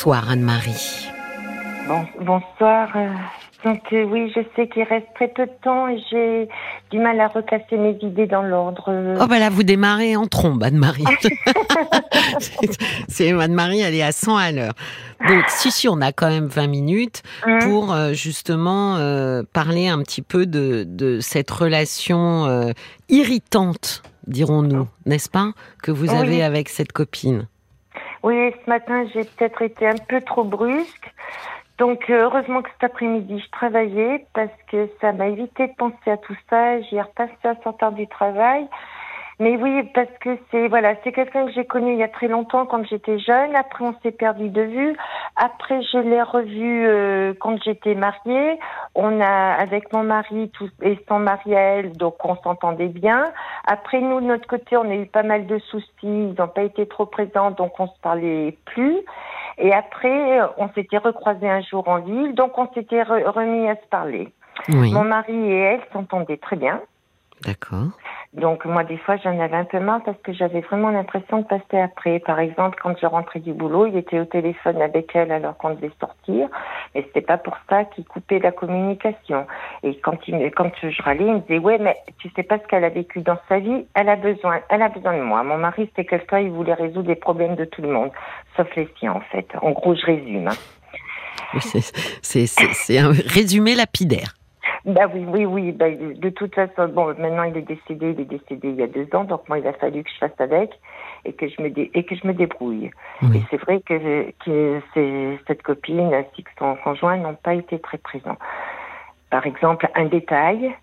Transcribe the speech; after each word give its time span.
Bonsoir 0.00 0.30
Anne-Marie. 0.30 1.08
Bon, 1.86 2.06
bonsoir. 2.24 2.88
Donc 3.66 3.82
euh, 3.92 4.04
oui, 4.04 4.32
je 4.34 4.40
sais 4.56 4.66
qu'il 4.66 4.82
reste 4.84 5.08
très 5.14 5.28
peu 5.28 5.44
de 5.44 5.52
temps 5.62 5.88
et 5.88 5.98
j'ai 6.10 6.48
du 6.90 6.98
mal 6.98 7.20
à 7.20 7.28
reclasser 7.28 7.76
mes 7.76 7.98
idées 8.00 8.26
dans 8.26 8.40
l'ordre. 8.40 9.18
Oh 9.20 9.26
bah 9.26 9.38
là, 9.38 9.50
vous 9.50 9.62
démarrez 9.62 10.16
en 10.16 10.26
trombe, 10.26 10.62
Anne-Marie. 10.62 11.04
C'est- 13.08 13.38
Anne-Marie, 13.38 13.80
elle 13.80 13.94
est 13.94 14.02
à 14.02 14.12
100 14.12 14.38
à 14.38 14.52
l'heure. 14.52 14.72
Donc 15.28 15.44
si, 15.48 15.70
si, 15.70 15.86
on 15.86 16.00
a 16.00 16.12
quand 16.12 16.30
même 16.30 16.46
20 16.46 16.66
minutes 16.68 17.22
hum, 17.46 17.58
pour 17.58 17.92
euh, 17.92 18.14
justement 18.14 18.96
euh, 18.96 19.42
parler 19.52 19.88
un 19.88 19.98
petit 19.98 20.22
peu 20.22 20.46
de, 20.46 20.84
de 20.88 21.20
cette 21.20 21.50
relation 21.50 22.72
irritante, 23.10 24.02
dirons-nous, 24.26 24.88
n'est-ce 25.04 25.28
pas, 25.28 25.50
que 25.82 25.90
vous 25.90 26.08
Oui. 26.08 26.16
avez 26.16 26.42
avec 26.42 26.70
cette 26.70 26.92
copine. 26.92 27.48
Oui, 28.22 28.52
ce 28.64 28.68
matin, 28.68 29.06
j'ai 29.14 29.24
peut-être 29.24 29.62
été 29.62 29.86
un 29.86 29.96
peu 29.96 30.20
trop 30.20 30.44
brusque. 30.44 31.10
Donc 31.78 32.10
euh, 32.10 32.24
heureusement 32.24 32.60
que 32.60 32.68
cet 32.72 32.84
après-midi, 32.84 33.42
je 33.42 33.50
travaillais 33.50 34.26
parce 34.34 34.52
que 34.70 34.90
ça 35.00 35.12
m'a 35.12 35.28
évité 35.28 35.68
de 35.68 35.72
penser 35.72 36.10
à 36.10 36.18
tout 36.18 36.36
ça. 36.50 36.82
J'y 36.82 36.96
ai 36.96 37.00
repassé 37.00 37.32
à 37.44 37.54
sortir 37.62 37.92
du 37.92 38.06
travail. 38.06 38.68
Mais 39.40 39.56
oui, 39.56 39.82
parce 39.94 40.10
que 40.20 40.36
c'est 40.50 40.68
voilà, 40.68 40.94
c'est 41.02 41.12
quelqu'un 41.12 41.46
que 41.46 41.52
j'ai 41.52 41.64
connu 41.64 41.92
il 41.92 41.98
y 41.98 42.02
a 42.02 42.08
très 42.08 42.28
longtemps 42.28 42.66
quand 42.66 42.84
j'étais 42.86 43.18
jeune. 43.18 43.56
Après, 43.56 43.82
on 43.84 43.94
s'est 44.02 44.12
perdu 44.12 44.50
de 44.50 44.60
vue. 44.60 44.96
Après, 45.36 45.80
je 45.82 45.96
l'ai 45.98 46.20
revu 46.22 46.86
euh, 46.86 47.32
quand 47.40 47.56
j'étais 47.64 47.94
mariée. 47.94 48.58
On 48.94 49.18
a 49.20 49.54
avec 49.54 49.92
mon 49.94 50.02
mari 50.02 50.50
tout, 50.50 50.68
et 50.82 50.98
son 51.08 51.20
mari 51.20 51.56
à 51.56 51.60
elle, 51.60 51.92
donc 51.96 52.22
on 52.24 52.36
s'entendait 52.36 52.88
bien. 52.88 53.24
Après, 53.66 54.00
nous 54.00 54.20
de 54.20 54.26
notre 54.26 54.46
côté, 54.46 54.76
on 54.76 54.88
a 54.90 54.94
eu 54.94 55.06
pas 55.06 55.22
mal 55.22 55.46
de 55.46 55.58
soucis. 55.58 55.86
Ils 56.02 56.34
n'ont 56.38 56.48
pas 56.48 56.62
été 56.62 56.86
trop 56.86 57.06
présents, 57.06 57.50
donc 57.50 57.80
on 57.80 57.86
se 57.86 57.98
parlait 58.02 58.58
plus. 58.66 58.98
Et 59.56 59.72
après, 59.72 60.38
on 60.58 60.68
s'était 60.74 60.98
recroisés 60.98 61.48
un 61.48 61.62
jour 61.62 61.88
en 61.88 62.00
ville, 62.00 62.34
donc 62.34 62.58
on 62.58 62.68
s'était 62.74 63.02
re- 63.02 63.24
remis 63.28 63.68
à 63.68 63.76
se 63.76 63.86
parler. 63.90 64.28
Oui, 64.68 64.92
Mon 64.92 65.04
mari 65.04 65.34
et 65.50 65.58
elle 65.60 65.80
s'entendaient 65.94 66.36
très 66.36 66.56
bien. 66.56 66.80
D'accord. 67.42 67.88
Donc 68.32 68.64
moi 68.64 68.84
des 68.84 68.96
fois 68.96 69.16
j'en 69.16 69.38
avais 69.40 69.56
un 69.56 69.64
peu 69.64 69.80
marre 69.80 70.02
parce 70.04 70.16
que 70.22 70.32
j'avais 70.32 70.60
vraiment 70.60 70.90
l'impression 70.90 71.38
de 71.38 71.44
passer 71.44 71.80
après. 71.80 72.20
Par 72.20 72.38
exemple 72.38 72.78
quand 72.80 72.94
je 73.00 73.06
rentrais 73.06 73.40
du 73.40 73.52
boulot, 73.52 73.86
il 73.86 73.96
était 73.96 74.20
au 74.20 74.24
téléphone 74.24 74.80
avec 74.80 75.10
elle 75.14 75.32
alors 75.32 75.56
qu'on 75.56 75.70
devait 75.74 75.90
sortir, 75.98 76.48
mais 76.94 77.02
c'était 77.02 77.22
pas 77.22 77.38
pour 77.38 77.56
ça 77.68 77.84
qu'il 77.84 78.04
coupait 78.04 78.38
la 78.38 78.52
communication. 78.52 79.46
Et 79.82 79.98
quand 79.98 80.16
il 80.28 80.50
quand 80.52 80.70
je 80.80 81.02
râlais, 81.02 81.24
il 81.26 81.32
me 81.34 81.40
disait 81.40 81.58
ouais 81.58 81.78
mais 81.78 81.96
tu 82.18 82.30
sais 82.36 82.44
pas 82.44 82.58
ce 82.58 82.66
qu'elle 82.68 82.84
a 82.84 82.88
vécu 82.90 83.20
dans 83.20 83.38
sa 83.48 83.58
vie, 83.58 83.84
elle 83.94 84.08
a 84.08 84.16
besoin, 84.16 84.60
elle 84.68 84.82
a 84.82 84.88
besoin 84.88 85.16
de 85.18 85.22
moi. 85.22 85.42
Mon 85.42 85.58
mari 85.58 85.86
c'était 85.86 86.04
quelqu'un 86.04 86.38
il 86.38 86.50
voulait 86.50 86.74
résoudre 86.74 87.08
les 87.08 87.16
problèmes 87.16 87.56
de 87.56 87.64
tout 87.64 87.82
le 87.82 87.88
monde, 87.88 88.10
sauf 88.56 88.68
les 88.76 88.88
siens 88.98 89.14
en 89.14 89.20
fait. 89.32 89.48
En 89.60 89.72
gros 89.72 89.96
je 89.96 90.06
résume. 90.06 90.46
hein. 90.46 91.58
C'est 92.22 92.98
un 92.98 93.10
résumé 93.10 93.74
lapidaire. 93.74 94.34
Bah 94.86 95.06
oui, 95.12 95.24
oui, 95.28 95.44
oui. 95.44 95.72
Bah, 95.72 95.90
de 95.90 96.28
toute 96.30 96.54
façon, 96.54 96.88
bon, 96.88 97.06
maintenant 97.18 97.42
il 97.44 97.56
est 97.56 97.62
décédé, 97.62 98.10
il 98.12 98.20
est 98.20 98.24
décédé 98.24 98.68
il 98.70 98.76
y 98.76 98.82
a 98.82 98.86
deux 98.86 99.06
ans, 99.14 99.24
donc 99.24 99.48
moi 99.48 99.58
il 99.58 99.66
a 99.66 99.72
fallu 99.74 100.02
que 100.02 100.10
je 100.10 100.16
fasse 100.18 100.38
avec 100.40 100.70
et 101.24 101.32
que 101.34 101.48
je 101.48 101.60
me 101.62 101.68
dé- 101.70 101.90
et 101.94 102.04
que 102.04 102.14
je 102.14 102.26
me 102.26 102.32
débrouille. 102.32 102.90
Oui. 103.22 103.38
Et 103.38 103.42
c'est 103.50 103.58
vrai 103.58 103.80
que 103.80 104.30
que 104.44 104.80
cette 105.46 105.62
copine 105.62 106.12
ainsi 106.14 106.42
que 106.42 106.50
son 106.58 106.76
conjoint 106.82 107.16
n'ont 107.18 107.34
pas 107.34 107.54
été 107.54 107.78
très 107.78 107.98
présents. 107.98 108.38
Par 109.30 109.46
exemple, 109.46 109.88
un 109.94 110.06
détail. 110.06 110.74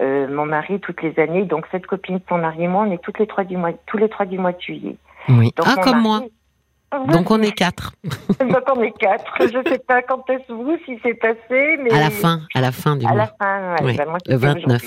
euh, 0.00 0.28
mon 0.28 0.46
mari 0.46 0.80
toutes 0.80 1.02
les 1.02 1.18
années, 1.18 1.44
donc 1.44 1.66
cette 1.70 1.86
copine, 1.86 2.20
son 2.28 2.38
mari 2.38 2.64
et 2.64 2.68
moi, 2.68 2.84
on 2.88 2.92
est 2.92 3.02
toutes 3.02 3.18
les 3.18 3.26
trois 3.26 3.44
du 3.44 3.56
mois, 3.58 3.72
tous 3.86 3.98
les 3.98 4.08
trois 4.08 4.24
du 4.24 4.38
mois 4.38 4.52
de 4.52 4.60
juillet. 4.60 4.96
Oui. 5.28 5.52
Donc, 5.56 5.66
Ah, 5.68 5.74
comme 5.82 5.96
mari- 6.00 6.02
moi. 6.08 6.20
Donc 7.08 7.30
on 7.30 7.40
est 7.42 7.52
quatre. 7.52 7.92
donc 8.40 8.62
on 8.74 8.82
est 8.82 8.92
quatre. 8.98 9.32
Je 9.40 9.68
sais 9.70 9.78
pas 9.78 10.02
quand 10.02 10.28
est-ce 10.30 10.52
vous 10.52 10.76
si 10.84 10.98
c'est 11.04 11.14
passé, 11.14 11.78
mais 11.82 11.92
À 11.92 12.00
la 12.00 12.10
fin, 12.10 12.40
à 12.54 12.60
la 12.60 12.72
fin 12.72 12.96
du 12.96 13.06
À 13.06 13.10
la 13.10 13.14
mois. 13.14 13.26
fin, 13.40 13.70
ouais. 13.72 13.76
Oui, 13.84 13.96
Bah, 13.96 14.04
moi, 14.06 14.18
le 14.26 14.32
c'était 14.34 14.46
29. 14.46 14.82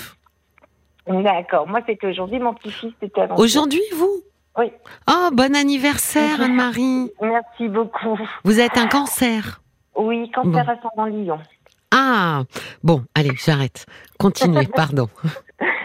aujourd'hui. 1.06 1.24
D'accord. 1.24 1.66
Moi, 1.68 1.80
c'était 1.86 2.06
aujourd'hui. 2.08 2.38
Mon 2.38 2.54
petit-fils, 2.54 2.92
c'était 3.00 3.20
avant. 3.22 3.36
Aujourd'hui, 3.36 3.80
vous? 3.96 4.22
Oui. 4.58 4.70
Oh, 5.10 5.30
bon 5.32 5.54
anniversaire, 5.56 6.40
Anne-Marie. 6.40 7.10
Merci 7.20 7.68
beaucoup. 7.68 8.18
Vous 8.44 8.60
êtes 8.60 8.76
un 8.78 8.86
cancer. 8.86 9.60
Oui, 9.96 10.30
cancer 10.30 10.68
ascendant 10.68 11.06
Lion. 11.06 11.38
Ah, 11.90 12.42
bon, 12.82 13.04
allez, 13.14 13.32
j'arrête. 13.36 13.86
Continuez, 14.18 14.66
pardon. 14.74 15.08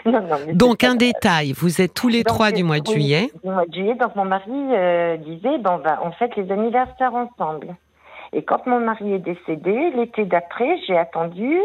Non, 0.05 0.21
non, 0.21 0.37
mais 0.45 0.53
Donc, 0.53 0.83
un 0.83 0.95
détail, 0.95 1.53
vous 1.53 1.81
êtes 1.81 1.93
tous 1.93 2.07
les 2.07 2.23
Donc, 2.23 2.33
trois 2.33 2.51
du 2.51 2.63
mois 2.63 2.79
de 2.79 2.87
oui, 2.89 2.93
juillet. 2.95 3.31
Du 3.43 3.49
mois 3.49 3.65
de 3.65 3.73
juillet. 3.73 3.95
Donc, 3.95 4.15
mon 4.15 4.25
mari 4.25 4.51
euh, 4.51 5.17
disait, 5.17 5.57
bon, 5.57 5.79
bah, 5.83 5.99
on 6.03 6.11
fête 6.11 6.35
les 6.35 6.51
anniversaires 6.51 7.13
ensemble. 7.13 7.75
Et 8.33 8.43
quand 8.43 8.65
mon 8.67 8.79
mari 8.79 9.13
est 9.13 9.19
décédé, 9.19 9.91
l'été 9.95 10.25
d'après, 10.25 10.77
j'ai 10.87 10.97
attendu. 10.97 11.59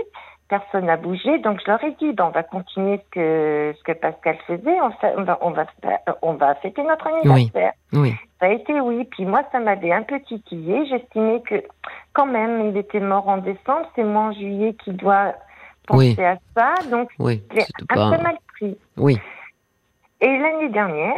Personne 0.49 0.87
n'a 0.87 0.99
bougé, 0.99 1.39
donc 1.39 1.59
je 1.65 1.71
leur 1.71 1.83
ai 1.83 1.93
dit, 1.93 2.13
ben, 2.13 2.27
on 2.27 2.31
va 2.31 2.43
continuer 2.43 2.99
ce 2.99 3.11
que, 3.11 3.75
ce 3.79 3.83
que 3.83 3.93
Pascal 3.93 4.37
faisait, 4.47 4.79
on 4.83 5.23
va, 5.23 5.39
on, 5.41 5.51
va, 5.51 5.67
on 6.21 6.33
va 6.35 6.55
fêter 6.57 6.83
notre 6.83 7.07
anniversaire. 7.07 7.73
Oui, 7.95 8.13
Ça 8.41 8.47
a 8.47 8.51
été 8.51 8.79
oui. 8.79 9.05
Puis 9.11 9.25
moi, 9.25 9.43
ça 9.53 9.59
m'avait 9.59 9.93
un 9.93 10.03
peu 10.03 10.21
titillé. 10.21 10.87
J'estimais 10.87 11.41
que 11.49 11.63
quand 12.13 12.27
même, 12.27 12.69
il 12.69 12.77
était 12.77 13.01
mort 13.01 13.27
en 13.27 13.39
décembre. 13.39 13.91
C'est 13.97 14.05
moi 14.05 14.25
en 14.25 14.33
juillet 14.33 14.77
qui 14.85 14.93
dois 14.93 15.35
penser 15.87 16.15
Oui. 16.19 16.25
à 16.25 16.37
ça. 16.57 16.75
Donc, 16.91 17.11
oui, 17.19 17.43
j'ai 17.53 17.61
c'était 17.63 17.85
un 17.91 17.95
pas. 18.11 18.17
peu 18.17 18.23
mal 18.23 18.37
pris. 18.55 18.77
Oui, 18.97 19.19
Et 20.21 20.39
l'année 20.39 20.69
dernière, 20.71 21.17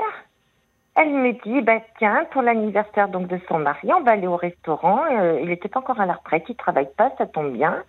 elle 0.97 1.11
me 1.11 1.33
dit, 1.45 1.61
bah, 1.63 1.81
tiens, 1.99 2.25
pour 2.33 2.43
l'anniversaire 2.43 3.09
donc 3.09 3.29
de 3.29 3.39
son 3.49 3.59
mari, 3.59 3.89
on 3.93 4.03
va 4.03 4.13
aller 4.13 4.27
au 4.27 4.37
restaurant. 4.37 5.03
Euh, 5.13 5.39
il 5.43 5.49
n'était 5.49 5.69
pas 5.69 5.81
encore 5.81 6.01
à 6.01 6.07
la 6.07 6.15
retraite, 6.15 6.45
il 6.49 6.57
travaille 6.57 6.89
pas, 6.97 7.13
ça 7.19 7.27
tombe 7.27 7.53
bien. 7.53 7.83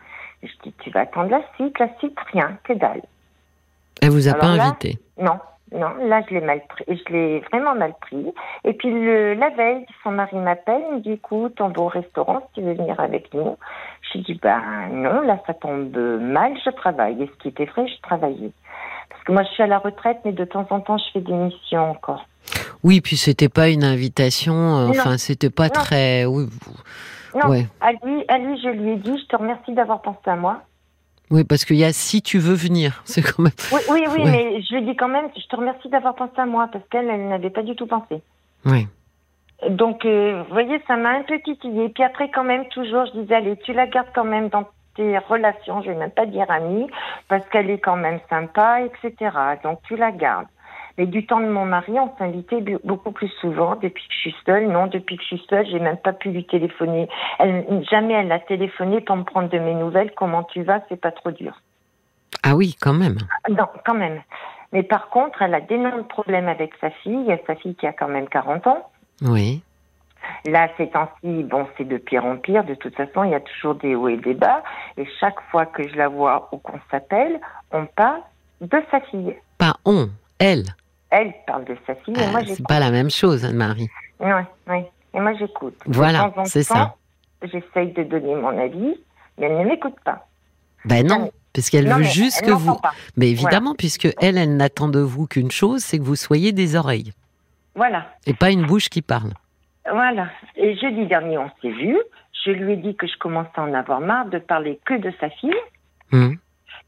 Je 0.44 0.52
dis, 0.64 0.74
tu 0.80 0.90
vas 0.92 1.02
attendre 1.02 1.30
la 1.32 1.42
suite, 1.56 1.80
la 1.80 1.90
suite, 1.98 2.18
rien, 2.34 2.58
que 2.64 2.74
dalle. 2.74 3.02
elle 4.02 4.10
vous 4.10 4.28
a 4.28 4.32
Alors 4.32 4.42
pas 4.42 4.56
là- 4.56 4.64
invité? 4.66 5.00
Non, 5.20 5.40
non, 5.74 5.94
là 6.08 6.22
je 6.28 6.34
l'ai 6.34 6.42
mal 6.42 6.62
pris, 6.70 6.86
je 6.88 7.14
l'ai 7.14 7.40
vraiment 7.52 7.76
mal 7.76 7.94
pris. 8.02 8.34
Et 8.64 8.74
puis 8.74 8.90
le, 8.90 9.34
la 9.34 9.50
veille, 9.50 9.86
son 10.04 10.12
mari 10.12 10.38
m'appelle, 10.38 10.82
il 10.90 10.96
me 10.96 11.00
dit 11.02 11.12
écoute, 11.14 11.60
on 11.60 11.70
va 11.70 11.82
au 11.82 11.88
restaurant 11.88 12.42
si 12.48 12.62
tu 12.62 12.68
veux 12.68 12.74
venir 12.74 13.00
avec 13.00 13.34
nous. 13.34 13.58
Je 14.02 14.18
lui 14.18 14.24
dis 14.26 14.40
bah 14.42 14.62
non, 14.92 15.22
là 15.22 15.40
ça 15.46 15.54
tombe 15.54 15.96
mal, 16.22 16.54
je 16.64 16.70
travaille. 16.72 17.22
Et 17.24 17.28
ce 17.28 17.42
qui 17.42 17.50
était 17.50 17.66
vrai, 17.66 17.88
je 17.88 18.02
travaillais. 18.02 18.52
Parce 19.10 19.24
que 19.24 19.32
moi 19.32 19.44
je 19.44 19.50
suis 19.50 19.64
à 19.64 19.68
la 19.68 19.78
retraite, 19.80 20.20
mais 20.26 20.32
de 20.32 20.46
temps 20.46 20.68
en 20.70 20.80
temps 20.80 20.98
je 20.98 21.06
fais 21.14 21.22
des 21.22 21.34
missions 21.34 21.92
encore. 21.92 22.26
Oui, 22.84 23.02
puis 23.02 23.18
c'était 23.18 23.50
pas 23.50 23.68
une 23.70 23.84
invitation. 23.84 24.54
euh. 24.54 24.88
Enfin, 24.90 25.18
c'était 25.18 25.50
pas 25.50 25.66
Non. 25.68 25.74
très. 25.74 26.26
Oui, 26.26 26.46
vous- 26.50 27.40
Non, 27.40 27.50
ouais. 27.50 27.66
à 27.82 27.92
lui, 27.92 28.24
à 28.30 28.38
lui 28.38 28.58
je 28.62 28.70
lui 28.70 28.92
ai 28.92 28.96
dit 28.96 29.18
je 29.20 29.26
te 29.28 29.36
remercie 29.36 29.74
d'avoir 29.74 30.02
pensé 30.02 30.20
à 30.28 30.36
moi. 30.36 30.62
Oui, 31.32 31.44
parce 31.44 31.66
qu'il 31.66 31.76
y 31.78 31.84
a 31.84 31.92
si 31.94 32.22
tu 32.22 32.40
veux 32.40 32.54
venir, 32.56 33.02
c'est 33.06 33.22
quand 33.22 33.40
même. 33.44 33.52
Oui, 33.72 33.80
oui, 33.90 34.04
oui, 34.10 34.24
Ouais. 34.24 34.32
mais 34.32 34.62
je 34.62 34.76
lui 34.76 34.84
dit 34.84 34.96
quand 34.96 35.08
même 35.08 35.28
je 35.36 35.48
te 35.48 35.56
remercie 35.56 35.90
d'avoir 35.90 36.16
pensé 36.16 36.34
à 36.38 36.46
moi 36.46 36.68
parce 36.72 36.86
qu'elle 36.90 37.10
elle 37.10 37.28
n'avait 37.28 37.50
pas 37.50 37.64
du 37.64 37.76
tout 37.76 37.88
pensé. 37.88 38.22
Oui, 38.66 38.88
Donc, 39.70 40.06
euh, 40.06 40.44
vous 40.48 40.54
voyez, 40.54 40.82
ça 40.88 40.96
m'a 40.98 41.10
un 41.12 41.24
peu 41.24 41.40
titillé. 41.40 41.90
Puis 41.90 42.04
après, 42.04 42.30
quand 42.30 42.44
même, 42.44 42.68
toujours, 42.70 43.06
je 43.08 43.20
disais, 43.22 43.36
allez, 43.36 43.56
tu 43.58 43.74
la 43.74 43.88
gardes 43.88 44.08
quand 44.14 44.24
même 44.26 44.50
dans 44.50 44.66
tes 44.96 45.18
relations, 45.20 45.82
je 45.84 45.90
vais 45.92 45.96
même 45.98 46.12
pas 46.12 46.26
dire 46.26 46.50
amie, 46.50 46.88
parce 47.28 47.48
qu'elle 47.50 47.70
est 47.70 47.78
quand 47.80 47.96
même 47.98 48.20
sympa, 48.30 48.82
etc. 48.82 49.32
Donc, 49.64 49.80
tu 49.88 49.96
la 49.96 50.12
gardes. 50.12 50.48
Mais 50.98 51.06
du 51.06 51.26
temps 51.26 51.40
de 51.40 51.48
mon 51.48 51.66
mari, 51.66 51.94
on 52.00 52.12
s'invitait 52.18 52.64
beaucoup 52.84 53.12
plus 53.12 53.30
souvent. 53.40 53.76
Depuis 53.76 54.08
que 54.08 54.14
je 54.14 54.20
suis 54.20 54.36
seule, 54.46 54.68
non, 54.68 54.88
depuis 54.88 55.18
que 55.18 55.24
je 55.24 55.28
suis 55.28 55.46
seule, 55.50 55.68
j'ai 55.68 55.80
même 55.80 55.98
pas 55.98 56.14
pu 56.14 56.30
lui 56.30 56.46
téléphoner. 56.46 57.08
Elle, 57.40 57.86
jamais 57.90 58.14
elle 58.14 58.32
a 58.32 58.40
téléphoné 58.40 59.02
pour 59.02 59.16
me 59.16 59.24
prendre 59.24 59.50
de 59.50 59.60
mes 59.60 59.76
nouvelles. 59.76 60.12
Comment 60.16 60.44
tu 60.44 60.64
vas? 60.64 60.82
C'est 60.90 61.00
pas 61.00 61.12
trop 61.12 61.32
dur. 61.32 61.62
ah 62.44 62.56
oui, 62.56 62.76
quand 62.82 62.94
même. 62.94 63.18
Non, 63.50 63.68
quand 63.86 63.94
même. 63.96 64.22
Mais 64.74 64.84
par 64.84 65.10
contre, 65.10 65.42
elle 65.42 65.54
a 65.54 65.62
d'énormes 65.62 66.06
problèmes 66.06 66.48
avec 66.48 66.74
sa 66.82 66.90
fille. 66.90 67.36
Sa 67.46 67.56
fille 67.56 67.76
qui 67.76 67.88
a 67.88 67.94
quand 67.94 68.10
même 68.10 68.28
40 68.28 68.68
ans. 68.68 68.90
Oui, 69.22 69.62
Là, 70.46 70.70
ces 70.78 70.90
temps-ci, 70.90 71.44
bon, 71.44 71.68
c'est 71.78 71.88
de 71.88 71.98
pire 71.98 72.26
en 72.26 72.38
pire. 72.38 72.64
De 72.64 72.76
toute 72.76 72.96
façon, 72.96 73.24
il 73.24 73.32
y 73.32 73.36
a 73.36 73.40
toujours 73.40 73.76
des 73.76 73.96
hauts 73.96 74.08
et 74.08 74.18
des 74.18 74.34
bas. 74.34 74.64
Et 74.98 75.06
chaque 75.20 75.40
fois 75.52 75.66
que 75.66 75.88
je 75.88 75.96
la 75.96 76.08
vois 76.08 76.50
ou 76.52 76.58
qu'on 76.58 76.80
s'appelle, 76.90 77.40
on 77.72 77.86
parle 77.86 78.22
de 78.62 78.82
sa 78.92 79.02
fille. 79.02 79.36
pas 79.58 79.76
on, 79.86 80.10
elle. 80.40 80.64
Elle 81.10 81.34
parle 81.46 81.66
de 81.66 81.76
sa 81.88 81.96
fille 81.96 82.14
et 82.16 82.28
moi 82.28 82.32
Ah, 82.36 82.40
c'est 82.42 82.48
j'écoute. 82.50 82.68
pas 82.68 82.80
la 82.80 82.92
même 82.92 83.10
chose, 83.10 83.46
Anne-Marie. 83.46 83.88
Ouais, 84.20 84.34
ouais. 84.68 84.90
Et 85.14 85.20
moi 85.20 85.34
j'écoute. 85.40 85.76
Voilà, 85.86 86.34
c'est 86.46 86.64
ça. 86.64 86.96
J'essaye 87.42 87.92
de 87.94 88.04
donner 88.04 88.36
mon 88.36 88.58
avis, 88.60 88.96
mais 89.38 89.46
elle 89.48 89.58
ne 89.60 89.66
m'écoute 89.66 89.96
pas. 90.04 90.28
Ben 90.86 91.06
non, 91.06 91.20
Non, 91.20 91.32
parce 91.54 91.70
qu'elle 91.70 91.88
Non, 91.88 91.98
veut 91.98 92.04
juste 92.04 92.44
que 92.46 92.52
vous. 92.52 92.76
pas. 92.76 92.92
Mais 93.16 93.30
évidemment, 93.30 93.74
puisque 93.76 94.08
elle, 94.22 94.38
elle 94.38 94.56
n'attend 94.58 94.88
de 94.90 95.00
vous 95.00 95.28
qu'une 95.28 95.52
chose, 95.52 95.82
c'est 95.82 95.98
que 95.98 96.04
vous 96.04 96.16
soyez 96.16 96.52
des 96.52 96.76
oreilles 96.76 97.14
Voilà. 97.76 98.08
et 98.26 98.34
pas 98.34 98.52
une 98.52 98.66
bouche 98.66 98.90
qui 98.90 99.02
parle. 99.02 99.32
Voilà. 99.90 100.28
Et 100.56 100.76
jeudi 100.78 101.06
dernier, 101.08 101.38
on 101.38 101.50
s'est 101.62 101.72
vu. 101.72 101.98
Je 102.46 102.52
lui 102.52 102.74
ai 102.74 102.78
dit 102.78 102.96
que 102.96 103.08
je 103.08 103.18
commençais 103.18 103.50
à 103.56 103.62
en 103.64 103.74
avoir 103.74 104.00
marre 104.02 104.26
de 104.28 104.40
parler 104.40 104.80
que 104.86 104.94
de 104.96 105.12
sa 105.20 105.30
fille. 105.30 105.54
Hum. 106.12 106.38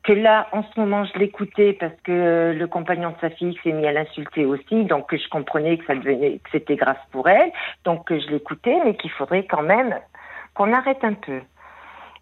Que 0.10 0.14
là, 0.14 0.48
en 0.54 0.64
ce 0.64 0.80
moment, 0.80 1.06
je 1.06 1.20
l'écoutais 1.20 1.74
parce 1.74 1.94
que 2.04 2.56
le 2.58 2.68
compagnon 2.68 3.12
de 3.12 3.16
sa 3.22 3.30
fille 3.30 3.56
s'est 3.64 3.72
mis 3.72 3.86
à 3.86 3.92
l'insulter 3.92 4.44
aussi, 4.44 4.86
donc 4.86 5.16
je 5.16 5.30
comprenais 5.30 5.78
que 5.78 5.86
ça 5.86 5.96
que 5.96 6.50
c'était 6.52 6.78
grave 6.78 6.98
pour 7.12 7.30
elle, 7.30 7.52
donc 7.86 8.08
que 8.08 8.20
je 8.20 8.28
l'écoutais, 8.30 8.76
mais 8.84 8.96
qu'il 8.96 9.12
faudrait 9.12 9.46
quand 9.46 9.62
même 9.62 9.96
qu'on 10.56 10.74
arrête 10.74 11.04
un 11.04 11.14
peu. 11.14 11.42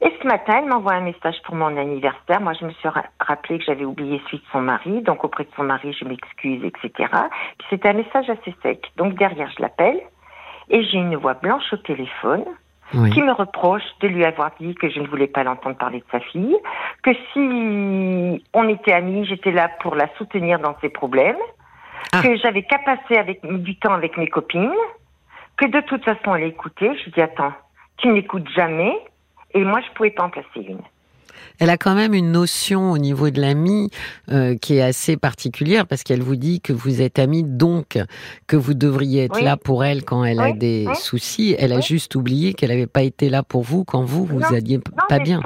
Et 0.01 0.11
ce 0.21 0.27
matin, 0.27 0.55
elle 0.59 0.65
m'envoie 0.65 0.95
un 0.95 1.01
message 1.01 1.41
pour 1.45 1.55
mon 1.55 1.77
anniversaire. 1.77 2.41
Moi, 2.41 2.51
je 2.59 2.65
me 2.65 2.71
suis 2.71 2.89
rappelé 3.21 3.57
que 3.57 3.63
j'avais 3.63 3.85
oublié 3.85 4.21
celui 4.25 4.39
de 4.39 4.43
son 4.51 4.61
mari. 4.61 5.01
Donc, 5.03 5.23
auprès 5.23 5.45
de 5.45 5.49
son 5.55 5.63
mari, 5.63 5.93
je 5.93 6.03
m'excuse, 6.03 6.65
etc. 6.65 6.91
Puis, 7.57 7.67
c'était 7.69 7.87
un 7.87 7.93
message 7.93 8.29
assez 8.29 8.53
sec. 8.63 8.91
Donc, 8.97 9.15
derrière, 9.15 9.49
je 9.57 9.61
l'appelle. 9.61 10.01
Et 10.69 10.83
j'ai 10.83 10.97
une 10.97 11.15
voix 11.15 11.35
blanche 11.35 11.71
au 11.71 11.77
téléphone 11.77 12.43
qui 12.91 13.21
me 13.21 13.31
reproche 13.31 13.83
de 13.99 14.07
lui 14.07 14.23
avoir 14.23 14.51
dit 14.59 14.73
que 14.75 14.89
je 14.89 14.99
ne 14.99 15.07
voulais 15.07 15.27
pas 15.27 15.43
l'entendre 15.43 15.75
parler 15.75 15.99
de 15.99 16.05
sa 16.11 16.19
fille, 16.19 16.55
que 17.03 17.11
si 17.33 18.43
on 18.53 18.69
était 18.69 18.93
amis, 18.93 19.25
j'étais 19.25 19.51
là 19.51 19.69
pour 19.81 19.95
la 19.95 20.07
soutenir 20.17 20.59
dans 20.59 20.75
ses 20.79 20.89
problèmes, 20.89 21.37
ah. 22.13 22.21
que 22.21 22.35
j'avais 22.37 22.63
qu'à 22.63 22.79
passer 22.79 23.17
avec, 23.17 23.45
du 23.45 23.75
temps 23.77 23.93
avec 23.93 24.17
mes 24.17 24.27
copines, 24.27 24.71
que 25.57 25.65
de 25.65 25.81
toute 25.81 26.03
façon 26.05 26.35
elle 26.35 26.43
écoutait. 26.43 26.95
Je 27.03 27.09
dis 27.09 27.21
attends, 27.21 27.53
tu 27.97 28.07
n'écoutes 28.07 28.49
jamais, 28.55 28.97
et 29.53 29.63
moi 29.63 29.81
je 29.81 29.93
pouvais 29.93 30.11
pas 30.11 30.23
en 30.23 30.29
placer 30.29 30.47
une 30.55 30.81
elle 31.59 31.69
a 31.69 31.77
quand 31.77 31.95
même 31.95 32.13
une 32.13 32.31
notion 32.31 32.91
au 32.91 32.97
niveau 32.97 33.29
de 33.29 33.41
l'ami 33.41 33.89
euh, 34.31 34.55
qui 34.55 34.77
est 34.77 34.81
assez 34.81 35.17
particulière 35.17 35.87
parce 35.87 36.03
qu'elle 36.03 36.21
vous 36.21 36.35
dit 36.35 36.61
que 36.61 36.73
vous 36.73 37.01
êtes 37.01 37.19
amie, 37.19 37.43
donc 37.43 37.97
que 38.47 38.55
vous 38.55 38.73
devriez 38.73 39.25
être 39.25 39.41
là 39.41 39.57
pour 39.57 39.83
elle 39.83 40.03
quand 40.03 40.23
elle 40.23 40.39
a 40.39 40.51
des 40.51 40.87
soucis. 40.95 41.55
Elle 41.57 41.73
a 41.73 41.79
juste 41.79 42.15
oublié 42.15 42.53
qu'elle 42.53 42.69
n'avait 42.69 42.87
pas 42.87 43.03
été 43.03 43.29
là 43.29 43.43
pour 43.43 43.63
vous 43.63 43.83
quand 43.83 44.03
vous, 44.03 44.25
vous 44.25 44.43
alliez 44.53 44.79
pas 45.09 45.19
bien. 45.19 45.41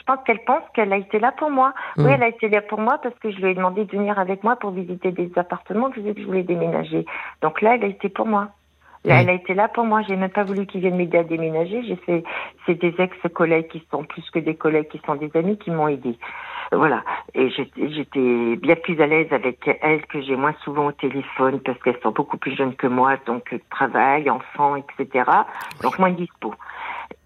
Je 0.00 0.14
pense 0.16 0.24
qu'elle 0.26 0.44
pense 0.44 0.62
qu'elle 0.74 0.92
a 0.92 0.96
été 0.96 1.20
là 1.20 1.32
pour 1.38 1.50
moi. 1.50 1.72
Oui, 1.96 2.04
mm. 2.04 2.08
elle 2.08 2.22
a 2.22 2.28
été 2.28 2.48
là 2.48 2.62
pour 2.62 2.80
moi 2.80 2.98
parce 3.02 3.14
que 3.20 3.30
je 3.30 3.36
lui 3.36 3.52
ai 3.52 3.54
demandé 3.54 3.84
de 3.84 3.90
venir 3.96 4.18
avec 4.18 4.42
moi 4.42 4.56
pour 4.56 4.72
visiter 4.72 5.12
des 5.12 5.30
appartements 5.36 5.90
que 5.90 6.00
je 6.02 6.24
voulais 6.24 6.42
déménager. 6.42 7.06
Donc 7.42 7.60
là, 7.60 7.76
elle 7.76 7.84
a 7.84 7.86
été 7.86 8.08
pour 8.08 8.26
moi. 8.26 8.48
Elle 9.04 9.30
a 9.30 9.32
été 9.32 9.54
là 9.54 9.68
pour 9.68 9.84
moi. 9.84 10.02
J'ai 10.06 10.16
même 10.16 10.30
pas 10.30 10.44
voulu 10.44 10.66
qu'ils 10.66 10.80
viennent 10.80 10.96
m'aider 10.96 11.18
à 11.18 11.24
déménager. 11.24 11.82
J'ai 11.84 11.96
fait, 11.96 12.22
c'est 12.66 12.74
des 12.74 12.94
ex-collègues 12.98 13.68
qui 13.68 13.82
sont 13.90 14.04
plus 14.04 14.28
que 14.30 14.38
des 14.38 14.54
collègues, 14.54 14.88
qui 14.88 15.00
sont 15.06 15.14
des 15.14 15.30
amis 15.34 15.56
qui 15.58 15.70
m'ont 15.70 15.88
aidé. 15.88 16.16
Voilà. 16.72 17.02
Et 17.34 17.50
j'étais 17.50 18.56
bien 18.56 18.76
plus 18.76 19.00
à 19.00 19.06
l'aise 19.06 19.32
avec 19.32 19.68
elles 19.80 20.04
que 20.06 20.20
j'ai 20.22 20.36
moins 20.36 20.54
souvent 20.64 20.86
au 20.86 20.92
téléphone 20.92 21.60
parce 21.60 21.80
qu'elles 21.82 21.98
sont 22.02 22.12
beaucoup 22.12 22.36
plus 22.36 22.54
jeunes 22.54 22.76
que 22.76 22.86
moi, 22.86 23.16
donc 23.26 23.54
travail, 23.70 24.28
enfants, 24.30 24.76
etc. 24.76 25.24
Donc 25.82 25.98
moins 25.98 26.12
dispo. 26.12 26.54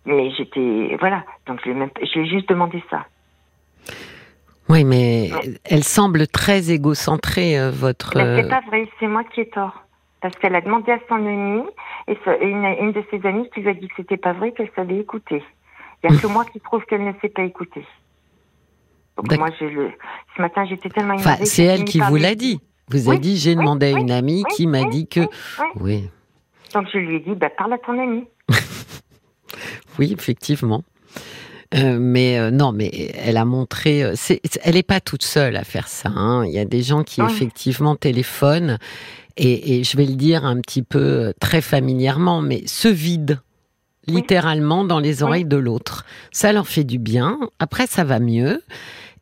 Mais 0.07 0.31
j'étais, 0.31 0.97
voilà. 1.01 1.25
Donc 1.47 1.61
je 1.65 1.71
même, 1.71 1.91
je 2.01 2.25
juste 2.25 2.49
demandé 2.49 2.83
ça. 2.89 3.05
Oui, 4.71 4.85
mais 4.85 5.31
elle 5.65 5.85
semble 5.85 6.27
très 6.27 6.71
égocentrée, 6.71 7.59
euh, 7.59 7.71
votre. 7.71 8.17
Mais 8.17 8.43
c'est 8.43 8.49
pas 8.49 8.63
vrai. 8.67 8.89
C'est 8.99 9.07
moi 9.07 9.25
qui 9.25 9.43
ai 9.43 9.49
tort 9.49 9.84
parce 10.25 10.37
qu'elle 10.37 10.55
a 10.55 10.63
demandé 10.63 10.91
à 10.91 10.99
son 11.07 11.17
amie, 11.17 11.65
et, 12.09 12.17
une, 12.41 12.93
de 12.93 13.05
ses 13.11 13.29
amies 13.29 13.47
qui 13.53 13.61
lui 13.61 13.69
a 13.69 13.75
dit 13.75 13.89
que 13.89 13.95
c'était 13.99 14.17
pas 14.17 14.33
vrai, 14.33 14.53
qu'elle 14.53 14.71
savait 14.75 14.97
écouter. 14.97 15.45
Il 16.03 16.11
n'y 16.11 16.17
a 16.17 16.19
que 16.19 16.27
moi 16.27 16.47
qui 16.47 16.61
trouve 16.61 16.83
qu'elle 16.87 17.05
ne 17.05 17.13
sait 17.21 17.29
pas 17.29 17.43
écouter. 17.43 17.85
Donc 19.19 19.31
moi, 19.37 19.51
le... 19.61 19.91
ce 20.35 20.41
matin, 20.41 20.65
j'étais 20.65 20.89
tellement 20.89 21.17
enfin, 21.17 21.37
C'est 21.45 21.65
elle 21.65 21.85
qui 21.85 22.01
vous 22.01 22.17
l'a 22.17 22.35
dit. 22.35 22.59
Vous 22.89 23.11
a 23.11 23.17
dit, 23.17 23.37
j'ai 23.37 23.55
demandé 23.55 23.93
à 23.93 23.99
une 23.99 24.11
amie 24.11 24.45
qui 24.57 24.67
m'a 24.67 24.85
dit 24.85 25.07
que... 25.07 25.21
Oui. 25.75 26.09
Donc 26.73 26.87
je 26.91 26.97
lui 26.97 27.17
ai 27.17 27.21
dit, 27.21 27.35
bah, 27.35 27.51
parle 27.51 27.75
à 27.75 27.79
ton 27.79 27.99
amie. 28.03 28.25
oui, 29.99 30.15
effectivement. 30.19 30.85
Euh, 31.75 31.99
mais 32.01 32.39
euh, 32.39 32.51
non, 32.51 32.73
mais 32.73 33.13
elle 33.15 33.37
a 33.37 33.45
montré. 33.45 34.05
Euh, 34.05 34.15
elle 34.63 34.75
n'est 34.75 34.83
pas 34.83 35.01
toute 35.01 35.23
seule 35.23 35.57
à 35.57 35.65
faire 35.65 35.89
ça. 35.89 36.09
Hein. 36.09 36.47
Il 36.47 36.53
y 36.53 36.59
a 36.59 36.65
des 36.65 36.83
gens 36.83 37.03
qui 37.03 37.21
effectivement 37.21 37.97
téléphonent 37.97 38.79
et, 39.37 39.83
je 39.83 39.97
vais 39.97 40.07
le 40.07 40.15
dire 40.15 40.45
un 40.45 40.61
petit 40.61 40.83
peu 40.83 40.99
euh, 40.99 41.33
très 41.41 41.61
familièrement, 41.61 42.41
mais 42.41 42.67
se 42.67 42.89
vide 42.89 43.41
littéralement 44.07 44.85
dans 44.85 45.01
les 45.01 45.23
oreilles 45.23 45.47
de 45.47 45.57
l'autre. 45.57 46.05
Ça 46.31 46.53
leur 46.53 46.69
fait 46.69 46.85
du 46.85 46.99
bien. 46.99 47.39
Après, 47.59 47.87
ça 47.87 48.05
va 48.05 48.21
mieux. 48.21 48.63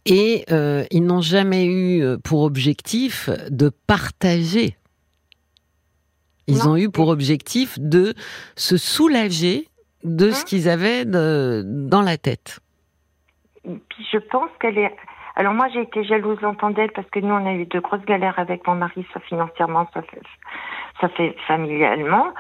Et 0.05 0.45
euh, 0.51 0.85
ils 0.91 1.05
n'ont 1.05 1.21
jamais 1.21 1.65
eu 1.65 2.03
euh, 2.03 2.19
pour 2.19 2.43
objectif 2.43 3.31
de 3.49 3.71
partager. 3.87 4.77
Ils 6.49 6.69
ont 6.69 6.77
eu 6.77 6.91
pour 6.91 7.09
objectif 7.09 7.79
de 7.79 8.15
se 8.57 8.77
soulager 8.77 9.69
de 10.03 10.33
ce 10.33 10.41
hein 10.41 10.45
qu'ils 10.45 10.69
avaient 10.69 11.05
dans 11.05 12.03
la 12.03 12.19
tête. 12.19 12.59
Puis 13.63 14.05
je 14.13 14.19
pense 14.19 14.51
qu'elle 14.61 14.77
est 14.77 14.91
alors 15.35 15.55
moi, 15.55 15.69
j'ai 15.73 15.81
été 15.81 16.05
jalouse 16.05 16.41
longtemps 16.41 16.71
d'elle 16.71 16.93
parce 16.93 17.09
que 17.09 17.21
nous, 17.21 17.35
on 17.35 17.47
a 17.47 17.55
eu 17.55 17.67
de 17.67 17.81
grosses 17.81 18.05
galères 18.05 18.39
avec 18.39 18.67
mon 18.67 18.75
mari, 18.75 19.07
soit 19.13 19.21
financièrement, 19.23 19.89
soit, 19.93 20.05
ça 21.01 21.09
fait 21.09 21.35
familialement. 21.47 22.35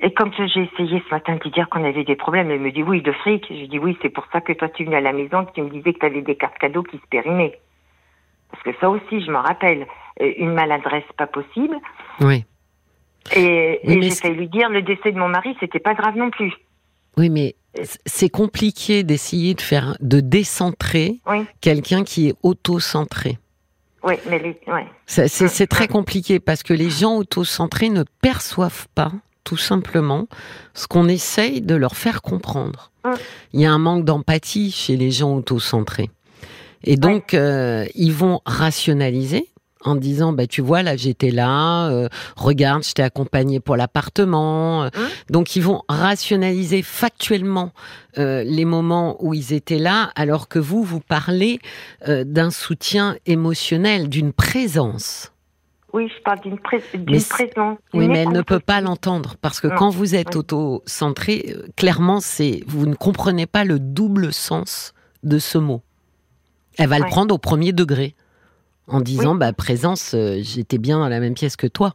Et 0.00 0.12
quand 0.12 0.30
j'ai 0.36 0.62
essayé 0.72 1.02
ce 1.08 1.14
matin 1.14 1.34
de 1.34 1.40
lui 1.42 1.50
dire 1.50 1.68
qu'on 1.68 1.82
avait 1.82 2.04
des 2.04 2.14
problèmes, 2.14 2.50
elle 2.50 2.60
me 2.60 2.70
dit 2.70 2.84
oui, 2.84 3.02
de 3.02 3.10
fric. 3.10 3.46
Je 3.50 3.66
dis 3.66 3.78
oui, 3.78 3.98
c'est 4.00 4.10
pour 4.10 4.24
ça 4.32 4.40
que 4.40 4.52
toi 4.52 4.68
tu 4.68 4.84
venais 4.84 4.98
à 4.98 5.00
la 5.00 5.12
maison, 5.12 5.44
que 5.44 5.52
tu 5.52 5.62
me 5.62 5.70
disais 5.70 5.92
que 5.92 5.98
tu 5.98 6.06
avais 6.06 6.22
des 6.22 6.36
cartes 6.36 6.58
cadeaux 6.58 6.84
qui 6.84 6.98
se 6.98 7.06
périmaient. 7.10 7.58
Parce 8.50 8.62
que 8.62 8.70
ça 8.80 8.88
aussi, 8.88 9.20
je 9.24 9.30
me 9.30 9.38
rappelle, 9.38 9.86
euh, 10.20 10.32
une 10.38 10.54
maladresse 10.54 11.04
pas 11.16 11.26
possible. 11.26 11.76
Oui. 12.20 12.44
Et, 13.34 13.80
et 13.82 14.02
j'ai 14.02 14.10
failli 14.10 14.36
lui 14.36 14.48
dire 14.48 14.70
le 14.70 14.82
décès 14.82 15.12
de 15.12 15.18
mon 15.18 15.28
mari, 15.28 15.56
c'était 15.60 15.80
pas 15.80 15.94
grave 15.94 16.16
non 16.16 16.30
plus. 16.30 16.52
Oui, 17.16 17.28
mais 17.28 17.56
c'est 18.06 18.28
compliqué 18.28 19.02
d'essayer 19.02 19.54
de 19.54 19.60
faire 19.60 19.96
de 20.00 20.20
décentrer 20.20 21.20
quelqu'un 21.60 22.04
qui 22.04 22.28
est 22.28 22.34
auto-centré. 22.42 23.38
Oui, 24.04 24.14
mais 24.28 24.38
les, 24.38 24.60
c'est 25.06 25.66
très 25.66 25.88
compliqué 25.88 26.38
parce 26.38 26.62
que 26.62 26.72
les 26.72 26.90
gens 26.90 27.16
auto-centrés 27.16 27.88
ne 27.88 28.04
perçoivent 28.22 28.86
pas 28.94 29.12
tout 29.44 29.56
simplement 29.56 30.28
ce 30.74 30.86
qu'on 30.86 31.08
essaye 31.08 31.62
de 31.62 31.74
leur 31.74 31.96
faire 31.96 32.22
comprendre. 32.22 32.92
Hum. 33.04 33.14
Il 33.52 33.60
y 33.60 33.66
a 33.66 33.72
un 33.72 33.78
manque 33.78 34.04
d'empathie 34.04 34.70
chez 34.70 34.96
les 34.96 35.10
gens 35.10 35.34
auto-centrés. 35.34 36.10
Et 36.84 36.96
donc, 36.96 37.34
euh, 37.34 37.86
ils 37.94 38.12
vont 38.12 38.40
rationaliser, 38.46 39.48
en 39.84 39.94
disant 39.94 40.32
bah 40.32 40.46
tu 40.46 40.60
vois 40.60 40.82
là 40.82 40.96
j'étais 40.96 41.30
là 41.30 41.88
euh, 41.88 42.08
regarde 42.36 42.82
je 42.84 42.92
t'ai 42.92 43.02
accompagné 43.02 43.60
pour 43.60 43.76
l'appartement. 43.76 44.84
Hein 44.84 44.90
donc 45.30 45.56
ils 45.56 45.62
vont 45.62 45.82
rationaliser 45.88 46.82
factuellement 46.82 47.72
euh, 48.18 48.42
les 48.44 48.64
moments 48.64 49.16
où 49.20 49.34
ils 49.34 49.52
étaient 49.52 49.78
là 49.78 50.10
alors 50.14 50.48
que 50.48 50.58
vous 50.58 50.82
vous 50.82 51.00
parlez 51.00 51.60
euh, 52.08 52.24
d'un 52.24 52.50
soutien 52.50 53.16
émotionnel 53.26 54.08
d'une 54.08 54.32
présence. 54.32 55.32
Oui, 55.94 56.10
je 56.14 56.22
parle 56.22 56.40
d'une 56.40 56.58
présence. 56.58 57.78
Oui, 57.94 58.08
mais 58.08 58.18
elle 58.18 58.32
ne 58.32 58.42
peut 58.42 58.60
pas 58.60 58.82
l'entendre 58.82 59.36
parce 59.40 59.58
que 59.58 59.68
quand 59.68 59.88
vous 59.88 60.14
êtes 60.14 60.36
auto-centré, 60.36 61.56
clairement, 61.76 62.20
c'est 62.20 62.62
vous 62.66 62.84
ne 62.86 62.94
comprenez 62.94 63.46
pas 63.46 63.64
le 63.64 63.78
double 63.78 64.34
sens 64.34 64.92
de 65.22 65.38
ce 65.38 65.56
mot. 65.56 65.80
Elle 66.76 66.88
va 66.88 66.98
le 66.98 67.06
prendre 67.06 67.34
au 67.34 67.38
premier 67.38 67.72
degré 67.72 68.14
en 68.88 69.00
disant 69.00 69.34
bah 69.34 69.52
présence, 69.52 70.14
euh, 70.14 70.38
j'étais 70.40 70.78
bien 70.78 70.98
dans 70.98 71.08
la 71.08 71.20
même 71.20 71.34
pièce 71.34 71.56
que 71.56 71.66
toi. 71.66 71.94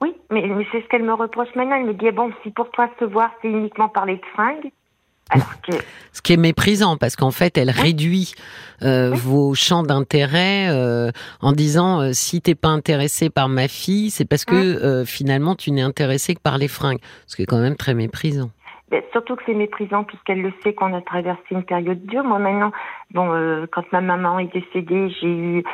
Oui, 0.00 0.14
mais, 0.30 0.42
c'est 0.72 0.82
ce 0.82 0.88
qu'elle 0.88 1.04
me 1.04 1.12
reproche 1.12 1.48
maintenant. 1.54 1.76
Elle 1.76 1.86
me 1.86 1.94
dit 1.94 2.10
bon, 2.10 2.30
si 2.42 2.50
pour 2.50 2.70
toi 2.70 2.90
se 2.98 3.04
voir, 3.04 3.30
c'est 3.42 3.48
uniquement 3.48 3.88
parler 3.88 4.16
de 4.16 4.26
fringues. 4.34 4.70
Alors 5.30 5.60
que... 5.60 5.76
Ce 6.12 6.22
qui 6.22 6.32
est 6.32 6.38
méprisant, 6.38 6.96
parce 6.96 7.14
qu'en 7.14 7.30
fait, 7.30 7.58
elle 7.58 7.68
réduit 7.68 8.32
euh, 8.82 9.10
vos 9.12 9.54
champs 9.54 9.82
d'intérêt 9.82 10.68
euh, 10.70 11.10
en 11.42 11.52
disant 11.52 12.14
si 12.14 12.40
t'es 12.40 12.54
pas 12.54 12.68
intéressé 12.68 13.28
par 13.28 13.50
ma 13.50 13.68
fille, 13.68 14.10
c'est 14.10 14.24
parce 14.24 14.46
que 14.46 15.04
finalement 15.04 15.54
tu 15.54 15.70
n'es 15.70 15.82
intéressé 15.82 16.34
que 16.34 16.40
par 16.40 16.56
les 16.56 16.68
fringues, 16.68 17.00
ce 17.26 17.36
qui 17.36 17.42
est 17.42 17.46
quand 17.46 17.60
même 17.60 17.76
très 17.76 17.92
méprisant. 17.92 18.50
Ben, 18.90 19.02
surtout 19.12 19.36
que 19.36 19.42
c'est 19.44 19.54
méprisant 19.54 20.04
puisqu'elle 20.04 20.40
le 20.40 20.52
sait 20.62 20.72
qu'on 20.72 20.94
a 20.94 21.02
traversé 21.02 21.42
une 21.50 21.62
période 21.62 22.04
dure. 22.06 22.24
Moi 22.24 22.38
maintenant, 22.38 22.72
bon, 23.10 23.32
euh, 23.32 23.66
quand 23.70 23.90
ma 23.92 24.00
maman 24.00 24.38
est 24.38 24.52
décédée, 24.52 25.10
j'ai 25.20 25.28
eu, 25.28 25.64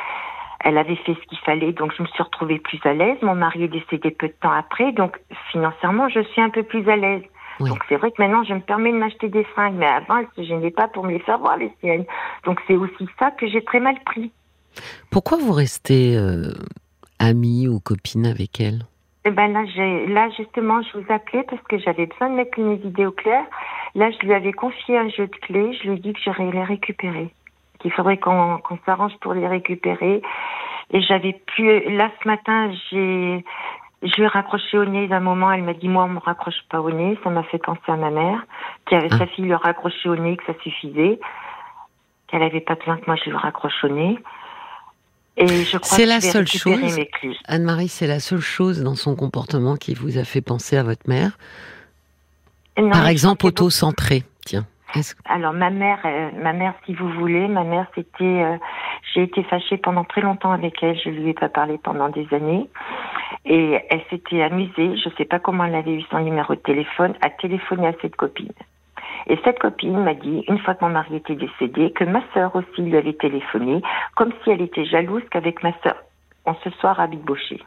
elle 0.59 0.77
avait 0.77 0.97
fait 0.97 1.13
ce 1.13 1.27
qu'il 1.27 1.37
fallait, 1.39 1.71
donc 1.71 1.93
je 1.95 2.03
me 2.03 2.07
suis 2.07 2.23
retrouvée 2.23 2.59
plus 2.59 2.79
à 2.83 2.93
l'aise. 2.93 3.17
Mon 3.21 3.35
mari 3.35 3.63
est 3.63 3.69
décédé 3.69 4.11
peu 4.11 4.27
de 4.27 4.35
temps 4.41 4.51
après, 4.51 4.91
donc 4.91 5.17
financièrement, 5.51 6.09
je 6.09 6.21
suis 6.23 6.41
un 6.41 6.49
peu 6.49 6.63
plus 6.63 6.87
à 6.89 6.97
l'aise. 6.97 7.23
Donc 7.61 7.79
c'est 7.87 7.95
vrai 7.95 8.11
que 8.11 8.21
maintenant, 8.21 8.43
je 8.43 8.53
me 8.53 8.59
permets 8.59 8.91
de 8.91 8.97
m'acheter 8.97 9.29
des 9.29 9.45
fringues, 9.45 9.75
mais 9.77 9.85
avant, 9.85 10.17
elle 10.17 10.27
se 10.35 10.43
gênait 10.43 10.71
pas 10.71 10.89
pour 10.89 11.05
me 11.05 11.11
les 11.11 11.19
faire 11.19 11.39
voir 11.39 11.55
les 11.55 11.71
siennes. 11.79 12.05
Donc 12.43 12.59
c'est 12.67 12.75
aussi 12.75 13.07
ça 13.17 13.31
que 13.31 13.47
j'ai 13.47 13.63
très 13.63 13.79
mal 13.79 13.95
pris. 14.05 14.31
Pourquoi 15.09 15.37
vous 15.37 15.53
restez 15.53 16.17
euh, 16.17 16.51
amie 17.19 17.69
ou 17.69 17.79
copine 17.79 18.25
avec 18.25 18.59
elle? 18.59 18.83
Eh 19.27 19.31
ben 19.31 19.51
là, 19.51 19.63
là 20.07 20.29
justement, 20.37 20.83
je 20.83 20.99
vous 20.99 21.11
appelais 21.11 21.43
parce 21.49 21.61
que 21.63 21.79
j'avais 21.79 22.05
besoin 22.05 22.29
de 22.29 22.35
mettre 22.35 22.59
une 22.59 22.75
vidéo 22.75 23.11
claire. 23.11 23.45
Là, 23.95 24.11
je 24.11 24.25
lui 24.25 24.33
avais 24.35 24.53
confié 24.53 24.99
un 24.99 25.09
jeu 25.09 25.25
de 25.25 25.35
clés. 25.37 25.73
Je 25.73 25.89
lui 25.89 25.95
ai 25.95 25.99
dit 25.99 26.13
que 26.13 26.19
j'aurais 26.23 26.51
les 26.51 26.63
récupérer, 26.63 27.33
qu'il 27.79 27.91
faudrait 27.91 28.17
qu'on, 28.17 28.59
s'arrange 28.85 29.17
pour 29.21 29.33
les 29.33 29.47
récupérer. 29.47 30.21
Et 30.91 31.01
j'avais 31.01 31.33
plus. 31.47 31.95
Là, 31.95 32.11
ce 32.21 32.27
matin, 32.27 32.71
j'ai, 32.91 33.43
je 34.03 34.15
lui 34.15 34.23
ai 34.23 34.27
raccroché 34.27 34.77
au 34.77 34.85
nez 34.85 35.07
d'un 35.07 35.21
moment. 35.21 35.51
Elle 35.51 35.63
m'a 35.63 35.73
dit 35.73 35.89
moi, 35.89 36.03
on 36.03 36.09
me 36.09 36.19
raccroche 36.19 36.61
pas 36.69 36.79
au 36.79 36.91
nez. 36.91 37.17
Ça 37.23 37.31
m'a 37.31 37.41
fait 37.43 37.57
penser 37.57 37.79
à 37.87 37.95
ma 37.95 38.11
mère, 38.11 38.45
qui 38.85 38.93
avait 38.93 39.09
sa 39.09 39.25
fille 39.25 39.45
lui 39.45 39.55
raccroché 39.55 40.07
au 40.07 40.15
nez, 40.15 40.37
que 40.37 40.45
ça 40.45 40.53
suffisait, 40.61 41.19
qu'elle 42.27 42.43
avait 42.43 42.61
pas 42.61 42.75
besoin 42.75 42.97
que 42.97 43.05
moi 43.07 43.15
je 43.15 43.31
lui 43.31 43.37
raccroche 43.37 43.83
au 43.83 43.89
nez. 43.89 44.19
C'est 45.83 46.05
la 46.05 46.21
seule 46.21 46.47
chose, 46.47 46.99
Anne-Marie, 47.45 47.89
c'est 47.89 48.07
la 48.07 48.19
seule 48.19 48.39
chose 48.39 48.81
dans 48.81 48.95
son 48.95 49.15
comportement 49.15 49.75
qui 49.75 49.93
vous 49.93 50.17
a 50.17 50.23
fait 50.23 50.41
penser 50.41 50.77
à 50.77 50.83
votre 50.83 51.09
mère 51.09 51.37
Par 52.75 53.07
exemple, 53.07 53.45
auto-centré, 53.45 54.23
tiens. 54.45 54.65
Alors 55.25 55.51
ma 55.51 55.69
mère, 55.69 55.99
euh, 56.05 56.29
ma 56.41 56.53
mère, 56.53 56.73
si 56.85 56.93
vous 56.93 57.09
voulez, 57.09 57.47
ma 57.49 57.65
mère, 57.65 57.85
c'était, 57.95 58.23
euh, 58.23 58.55
j'ai 59.13 59.23
été 59.23 59.43
fâchée 59.43 59.77
pendant 59.77 60.05
très 60.05 60.21
longtemps 60.21 60.51
avec 60.51 60.81
elle. 60.81 60.97
Je 60.97 61.09
lui 61.09 61.29
ai 61.29 61.33
pas 61.33 61.49
parlé 61.49 61.77
pendant 61.83 62.07
des 62.07 62.25
années, 62.31 62.69
et 63.43 63.79
elle 63.89 64.01
s'était 64.09 64.41
amusée. 64.41 64.95
Je 64.95 65.09
sais 65.17 65.25
pas 65.25 65.39
comment 65.39 65.65
elle 65.65 65.75
avait 65.75 65.95
eu 65.95 66.03
son 66.09 66.19
numéro 66.19 66.55
de 66.55 66.61
téléphone, 66.61 67.13
à 67.21 67.29
téléphoner 67.29 67.87
à 67.87 67.93
cette 68.01 68.15
copine. 68.15 68.53
Et 69.27 69.39
cette 69.43 69.59
copine 69.59 70.03
m'a 70.03 70.13
dit, 70.13 70.43
une 70.47 70.59
fois 70.59 70.75
que 70.75 70.85
mon 70.85 70.91
mari 70.91 71.15
était 71.15 71.35
décédé, 71.35 71.91
que 71.91 72.03
ma 72.03 72.21
sœur 72.33 72.55
aussi 72.55 72.81
lui 72.81 72.95
avait 72.95 73.13
téléphoné, 73.13 73.81
comme 74.15 74.31
si 74.43 74.51
elle 74.51 74.61
était 74.61 74.85
jalouse 74.85 75.23
qu'avec 75.31 75.63
ma 75.63 75.71
sœur, 75.81 75.95
on 76.45 76.53
se 76.55 76.69
soit 76.79 76.93
rabiboché. 76.93 77.61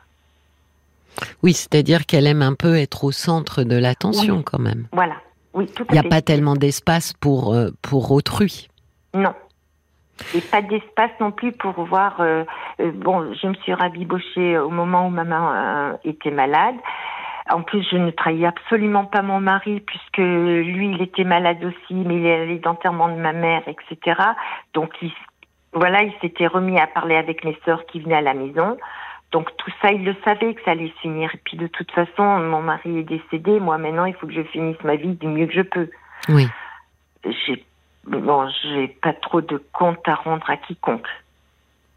Oui, 1.42 1.52
c'est-à-dire 1.52 2.06
qu'elle 2.06 2.26
aime 2.26 2.42
un 2.42 2.54
peu 2.54 2.76
être 2.76 3.04
au 3.04 3.10
centre 3.10 3.64
de 3.64 3.76
l'attention 3.76 4.42
quand 4.42 4.60
même. 4.60 4.86
Voilà, 4.92 5.16
oui, 5.54 5.66
tout 5.66 5.84
Il 5.90 5.94
n'y 5.94 5.98
a 5.98 6.08
pas 6.08 6.22
tellement 6.22 6.54
d'espace 6.54 7.12
pour, 7.14 7.54
euh, 7.54 7.70
pour 7.82 8.12
autrui. 8.12 8.68
Non. 9.14 9.34
Et 10.34 10.40
pas 10.40 10.62
d'espace 10.62 11.10
non 11.20 11.32
plus 11.32 11.52
pour 11.52 11.72
voir. 11.84 12.20
Euh, 12.20 12.44
euh, 12.80 12.92
bon, 12.92 13.32
je 13.34 13.46
me 13.48 13.54
suis 13.54 13.72
rabibochée 13.72 14.58
au 14.58 14.70
moment 14.70 15.06
où 15.06 15.10
maman 15.10 15.96
était 16.04 16.30
malade. 16.30 16.74
En 17.50 17.62
plus, 17.62 17.86
je 17.90 17.96
ne 17.96 18.10
trahis 18.10 18.46
absolument 18.46 19.04
pas 19.04 19.22
mon 19.22 19.40
mari 19.40 19.80
puisque 19.80 20.18
lui, 20.18 20.90
il 20.90 21.02
était 21.02 21.24
malade 21.24 21.64
aussi, 21.64 21.94
mais 21.94 22.16
il 22.16 22.26
est 22.26 22.42
allé 22.42 22.58
d'enterrement 22.58 23.08
de 23.08 23.20
ma 23.20 23.32
mère, 23.32 23.62
etc. 23.66 24.20
Donc, 24.74 24.92
il, 25.02 25.12
voilà, 25.72 26.02
il 26.02 26.12
s'était 26.20 26.46
remis 26.46 26.78
à 26.78 26.86
parler 26.86 27.16
avec 27.16 27.44
mes 27.44 27.56
sœurs 27.64 27.84
qui 27.86 28.00
venaient 28.00 28.16
à 28.16 28.22
la 28.22 28.34
maison. 28.34 28.76
Donc 29.32 29.54
tout 29.58 29.70
ça, 29.82 29.92
il 29.92 30.04
le 30.04 30.16
savait 30.24 30.54
que 30.54 30.62
ça 30.64 30.70
allait 30.70 30.92
finir. 31.02 31.30
Et 31.34 31.40
puis 31.44 31.56
de 31.56 31.66
toute 31.66 31.90
façon, 31.92 32.22
mon 32.22 32.62
mari 32.62 32.98
est 32.98 33.02
décédé. 33.02 33.60
Moi 33.60 33.76
maintenant, 33.78 34.06
il 34.06 34.14
faut 34.14 34.26
que 34.26 34.32
je 34.32 34.42
finisse 34.42 34.82
ma 34.84 34.96
vie 34.96 35.14
du 35.14 35.26
mieux 35.26 35.46
que 35.46 35.52
je 35.52 35.62
peux. 35.62 35.90
Oui. 36.30 36.48
J'ai 37.24 37.64
bon, 38.04 38.48
j'ai 38.62 38.88
pas 38.88 39.12
trop 39.12 39.42
de 39.42 39.62
compte 39.72 40.06
à 40.08 40.14
rendre 40.14 40.48
à 40.48 40.56
quiconque. 40.56 41.08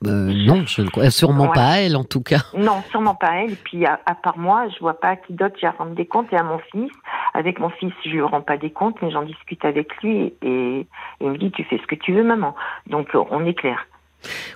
Euh, 0.05 0.33
non, 0.33 0.65
je 0.65 0.81
ne 0.81 0.89
crois 0.89 1.11
sûrement 1.11 1.49
pas 1.49 1.67
à 1.67 1.77
elle 1.77 1.95
en 1.95 2.03
tout 2.03 2.21
cas. 2.21 2.43
Non, 2.57 2.81
sûrement 2.89 3.13
pas 3.13 3.27
à 3.27 3.35
elle. 3.43 3.51
Et 3.51 3.55
puis 3.55 3.85
à, 3.85 3.97
part 4.21 4.37
moi, 4.37 4.67
je 4.69 4.79
vois 4.79 4.99
pas 4.99 5.09
à 5.09 5.15
qui 5.15 5.33
d'autre 5.33 5.55
j'ai 5.59 5.67
à 5.67 5.71
rendre 5.71 5.93
des 5.93 6.05
comptes 6.05 6.31
et 6.33 6.37
à 6.37 6.43
mon 6.43 6.59
fils. 6.71 6.91
Avec 7.33 7.59
mon 7.59 7.69
fils, 7.69 7.93
je 8.03 8.09
lui 8.09 8.21
rends 8.21 8.41
pas 8.41 8.57
des 8.57 8.71
comptes, 8.71 9.01
mais 9.01 9.11
j'en 9.11 9.23
discute 9.23 9.63
avec 9.63 9.95
lui 10.01 10.17
et, 10.17 10.35
et, 10.41 10.87
il 11.21 11.29
me 11.29 11.37
dit 11.37 11.51
tu 11.51 11.63
fais 11.63 11.77
ce 11.77 11.87
que 11.87 11.95
tu 11.95 12.13
veux, 12.13 12.23
maman. 12.23 12.55
Donc 12.87 13.09
on 13.13 13.45
est 13.45 13.53
clair. 13.53 13.85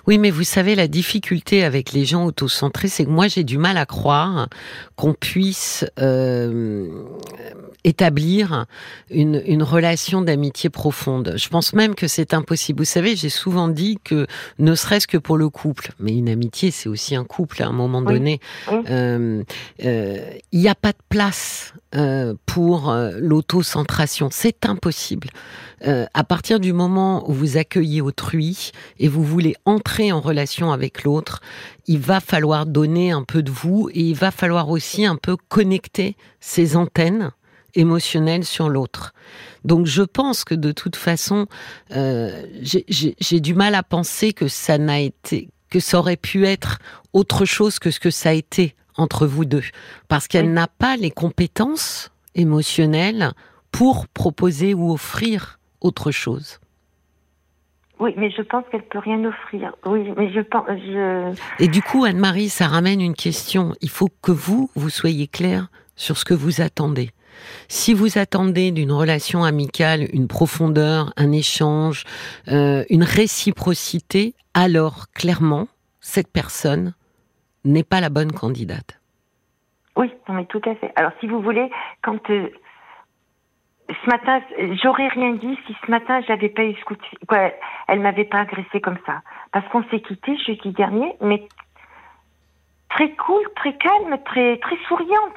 Oui, 0.06 0.18
mais 0.18 0.30
vous 0.30 0.44
savez, 0.44 0.74
la 0.74 0.88
difficulté 0.88 1.64
avec 1.64 1.92
les 1.92 2.04
gens 2.04 2.24
autocentrés, 2.24 2.88
c'est 2.88 3.04
que 3.04 3.10
moi, 3.10 3.28
j'ai 3.28 3.44
du 3.44 3.58
mal 3.58 3.76
à 3.76 3.86
croire 3.86 4.48
qu'on 4.96 5.14
puisse 5.14 5.84
euh, 5.98 6.88
établir 7.84 8.66
une, 9.10 9.42
une 9.46 9.62
relation 9.62 10.22
d'amitié 10.22 10.70
profonde. 10.70 11.34
Je 11.36 11.48
pense 11.48 11.72
même 11.72 11.94
que 11.94 12.08
c'est 12.08 12.34
impossible. 12.34 12.80
Vous 12.80 12.84
savez, 12.84 13.16
j'ai 13.16 13.28
souvent 13.28 13.68
dit 13.68 13.98
que, 14.02 14.26
ne 14.58 14.74
serait-ce 14.74 15.06
que 15.06 15.18
pour 15.18 15.36
le 15.36 15.48
couple, 15.48 15.92
mais 15.98 16.12
une 16.12 16.28
amitié, 16.28 16.70
c'est 16.70 16.88
aussi 16.88 17.16
un 17.16 17.24
couple 17.24 17.62
à 17.62 17.66
un 17.66 17.72
moment 17.72 18.02
donné, 18.02 18.40
euh, 18.90 19.42
euh, 19.84 20.30
il 20.52 20.60
n'y 20.60 20.68
a 20.68 20.74
pas 20.74 20.92
de 20.92 20.98
place 21.08 21.74
pour 22.44 22.94
l'autocentration. 23.18 24.28
C'est 24.30 24.66
impossible. 24.66 25.28
À 25.82 26.24
partir 26.24 26.60
du 26.60 26.72
moment 26.72 27.28
où 27.30 27.32
vous 27.32 27.56
accueillez 27.56 28.02
autrui 28.02 28.72
et 28.98 29.08
vous 29.08 29.24
voulez 29.24 29.55
entrer 29.64 30.12
en 30.12 30.20
relation 30.20 30.72
avec 30.72 31.04
l'autre, 31.04 31.40
il 31.86 31.98
va 31.98 32.20
falloir 32.20 32.66
donner 32.66 33.10
un 33.10 33.22
peu 33.22 33.42
de 33.42 33.50
vous 33.50 33.88
et 33.92 34.00
il 34.00 34.14
va 34.14 34.30
falloir 34.30 34.68
aussi 34.68 35.04
un 35.04 35.16
peu 35.16 35.36
connecter 35.36 36.16
ses 36.40 36.76
antennes 36.76 37.32
émotionnelles 37.74 38.44
sur 38.44 38.68
l'autre. 38.68 39.12
Donc 39.64 39.86
je 39.86 40.02
pense 40.02 40.44
que 40.44 40.54
de 40.54 40.72
toute 40.72 40.96
façon, 40.96 41.46
j'ai 41.90 43.40
du 43.40 43.54
mal 43.54 43.74
à 43.74 43.82
penser 43.82 44.32
que 44.32 44.48
ça 44.48 44.78
n'a 44.78 45.00
été, 45.00 45.50
que 45.70 45.80
ça 45.80 45.98
aurait 45.98 46.16
pu 46.16 46.46
être 46.46 46.78
autre 47.12 47.44
chose 47.44 47.78
que 47.78 47.90
ce 47.90 48.00
que 48.00 48.10
ça 48.10 48.30
a 48.30 48.32
été 48.32 48.74
entre 48.96 49.26
vous 49.26 49.44
deux, 49.44 49.64
parce 50.08 50.26
qu'elle 50.26 50.52
n'a 50.52 50.68
pas 50.68 50.96
les 50.96 51.10
compétences 51.10 52.10
émotionnelles 52.34 53.32
pour 53.70 54.08
proposer 54.08 54.72
ou 54.72 54.90
offrir 54.90 55.58
autre 55.82 56.10
chose. 56.10 56.60
Oui, 57.98 58.12
mais 58.16 58.30
je 58.30 58.42
pense 58.42 58.64
qu'elle 58.70 58.82
peut 58.82 58.98
rien 58.98 59.24
offrir. 59.24 59.72
Oui, 59.86 60.12
mais 60.16 60.30
je 60.30 60.40
pense. 60.40 60.66
Je... 60.68 61.34
Et 61.58 61.68
du 61.68 61.80
coup, 61.80 62.04
Anne-Marie, 62.04 62.48
ça 62.48 62.66
ramène 62.66 63.00
une 63.00 63.14
question. 63.14 63.72
Il 63.80 63.88
faut 63.88 64.08
que 64.22 64.32
vous, 64.32 64.70
vous 64.74 64.90
soyez 64.90 65.26
clair 65.26 65.68
sur 65.94 66.18
ce 66.18 66.24
que 66.24 66.34
vous 66.34 66.60
attendez. 66.60 67.10
Si 67.68 67.94
vous 67.94 68.18
attendez 68.18 68.70
d'une 68.70 68.92
relation 68.92 69.44
amicale 69.44 70.06
une 70.12 70.28
profondeur, 70.28 71.12
un 71.16 71.32
échange, 71.32 72.04
euh, 72.48 72.84
une 72.90 73.02
réciprocité, 73.02 74.34
alors 74.54 75.06
clairement, 75.14 75.68
cette 76.00 76.32
personne 76.32 76.94
n'est 77.64 77.84
pas 77.84 78.00
la 78.00 78.08
bonne 78.08 78.32
candidate. 78.32 79.00
Oui, 79.96 80.10
non 80.28 80.34
mais 80.34 80.46
tout 80.46 80.60
à 80.66 80.74
fait. 80.76 80.92
Alors 80.96 81.12
si 81.20 81.26
vous 81.26 81.40
voulez, 81.40 81.70
quand 82.02 82.30
euh, 82.30 82.48
ce 83.88 84.10
matin, 84.10 84.40
j'aurais 84.82 85.08
rien 85.08 85.32
dit 85.34 85.58
si 85.66 85.76
ce 85.84 85.90
matin 85.90 86.20
j'avais 86.26 86.48
pas 86.48 86.64
eu 86.64 86.74
ce 86.74 86.84
quoi, 87.26 87.52
elle 87.88 88.00
m'avait 88.00 88.24
pas 88.24 88.40
agressé 88.40 88.80
comme 88.80 88.98
ça, 89.06 89.22
parce 89.52 89.66
qu'on 89.68 89.84
s'est 89.90 90.00
quitté 90.00 90.36
jeudi 90.38 90.70
dernier, 90.72 91.14
mais 91.20 91.46
très 92.90 93.10
cool, 93.12 93.42
très 93.54 93.76
calme, 93.76 94.18
très 94.24 94.58
très 94.58 94.76
souriante. 94.88 95.34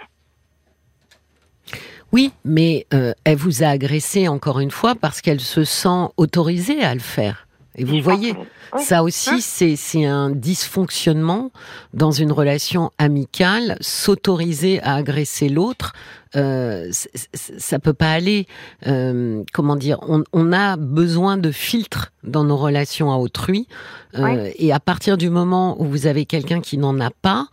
Oui, 2.11 2.33
mais 2.43 2.87
euh, 2.93 3.13
elle 3.23 3.37
vous 3.37 3.63
a 3.63 3.67
agressé 3.67 4.27
encore 4.27 4.59
une 4.59 4.71
fois 4.71 4.95
parce 4.95 5.21
qu'elle 5.21 5.39
se 5.39 5.63
sent 5.63 6.07
autorisée 6.17 6.83
à 6.83 6.95
le 6.95 6.99
faire. 6.99 7.47
Et 7.79 7.85
vous 7.85 8.01
voyez, 8.01 8.35
ça 8.77 9.03
aussi, 9.03 9.29
hein 9.29 9.75
c'est 9.75 10.05
un 10.05 10.29
dysfonctionnement 10.29 11.51
dans 11.93 12.11
une 12.11 12.31
relation 12.31 12.91
amicale. 12.97 13.77
S'autoriser 13.81 14.81
à 14.81 14.95
agresser 14.95 15.49
l'autre, 15.49 15.93
euh, 16.35 16.89
ça 17.33 17.79
peut 17.79 17.93
pas 17.93 18.11
aller. 18.11 18.47
Euh, 18.85 19.43
comment 19.53 19.75
dire 19.75 19.97
on, 20.07 20.23
on, 20.33 20.51
a 20.51 20.75
besoin 20.77 21.37
de 21.37 21.51
filtres 21.51 22.11
dans 22.23 22.43
nos 22.43 22.57
relations 22.57 23.11
à 23.11 23.17
autrui. 23.17 23.67
Euh, 24.15 24.49
Et 24.55 24.71
à 24.73 24.79
partir 24.79 25.17
du 25.17 25.29
moment 25.29 25.81
où 25.81 25.85
vous 25.85 26.07
avez 26.07 26.25
quelqu'un 26.25 26.61
qui 26.61 26.77
n'en 26.77 26.99
a 26.99 27.09
pas, 27.11 27.47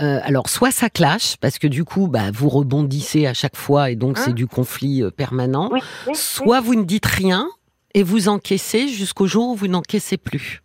euh, 0.00 0.20
alors 0.22 0.48
soit 0.48 0.70
ça 0.70 0.90
clash 0.90 1.36
parce 1.40 1.58
que 1.58 1.66
du 1.66 1.84
coup, 1.84 2.08
bah, 2.08 2.30
vous 2.32 2.48
rebondissez 2.48 3.26
à 3.26 3.34
chaque 3.34 3.56
fois 3.56 3.90
et 3.90 3.96
donc 3.96 4.18
c'est 4.18 4.30
hein 4.30 4.34
du 4.34 4.46
conflit 4.46 5.02
euh, 5.02 5.10
permanent. 5.10 5.70
soit 6.12 6.60
vous 6.60 6.74
ne 6.74 6.84
dites 6.84 7.06
rien 7.06 7.48
et 7.94 8.02
vous 8.02 8.28
encaissez 8.28 8.88
jusqu'au 8.88 9.26
jour 9.26 9.50
où 9.50 9.54
vous 9.54 9.68
n'encaissez 9.68 10.16
plus. 10.16 10.62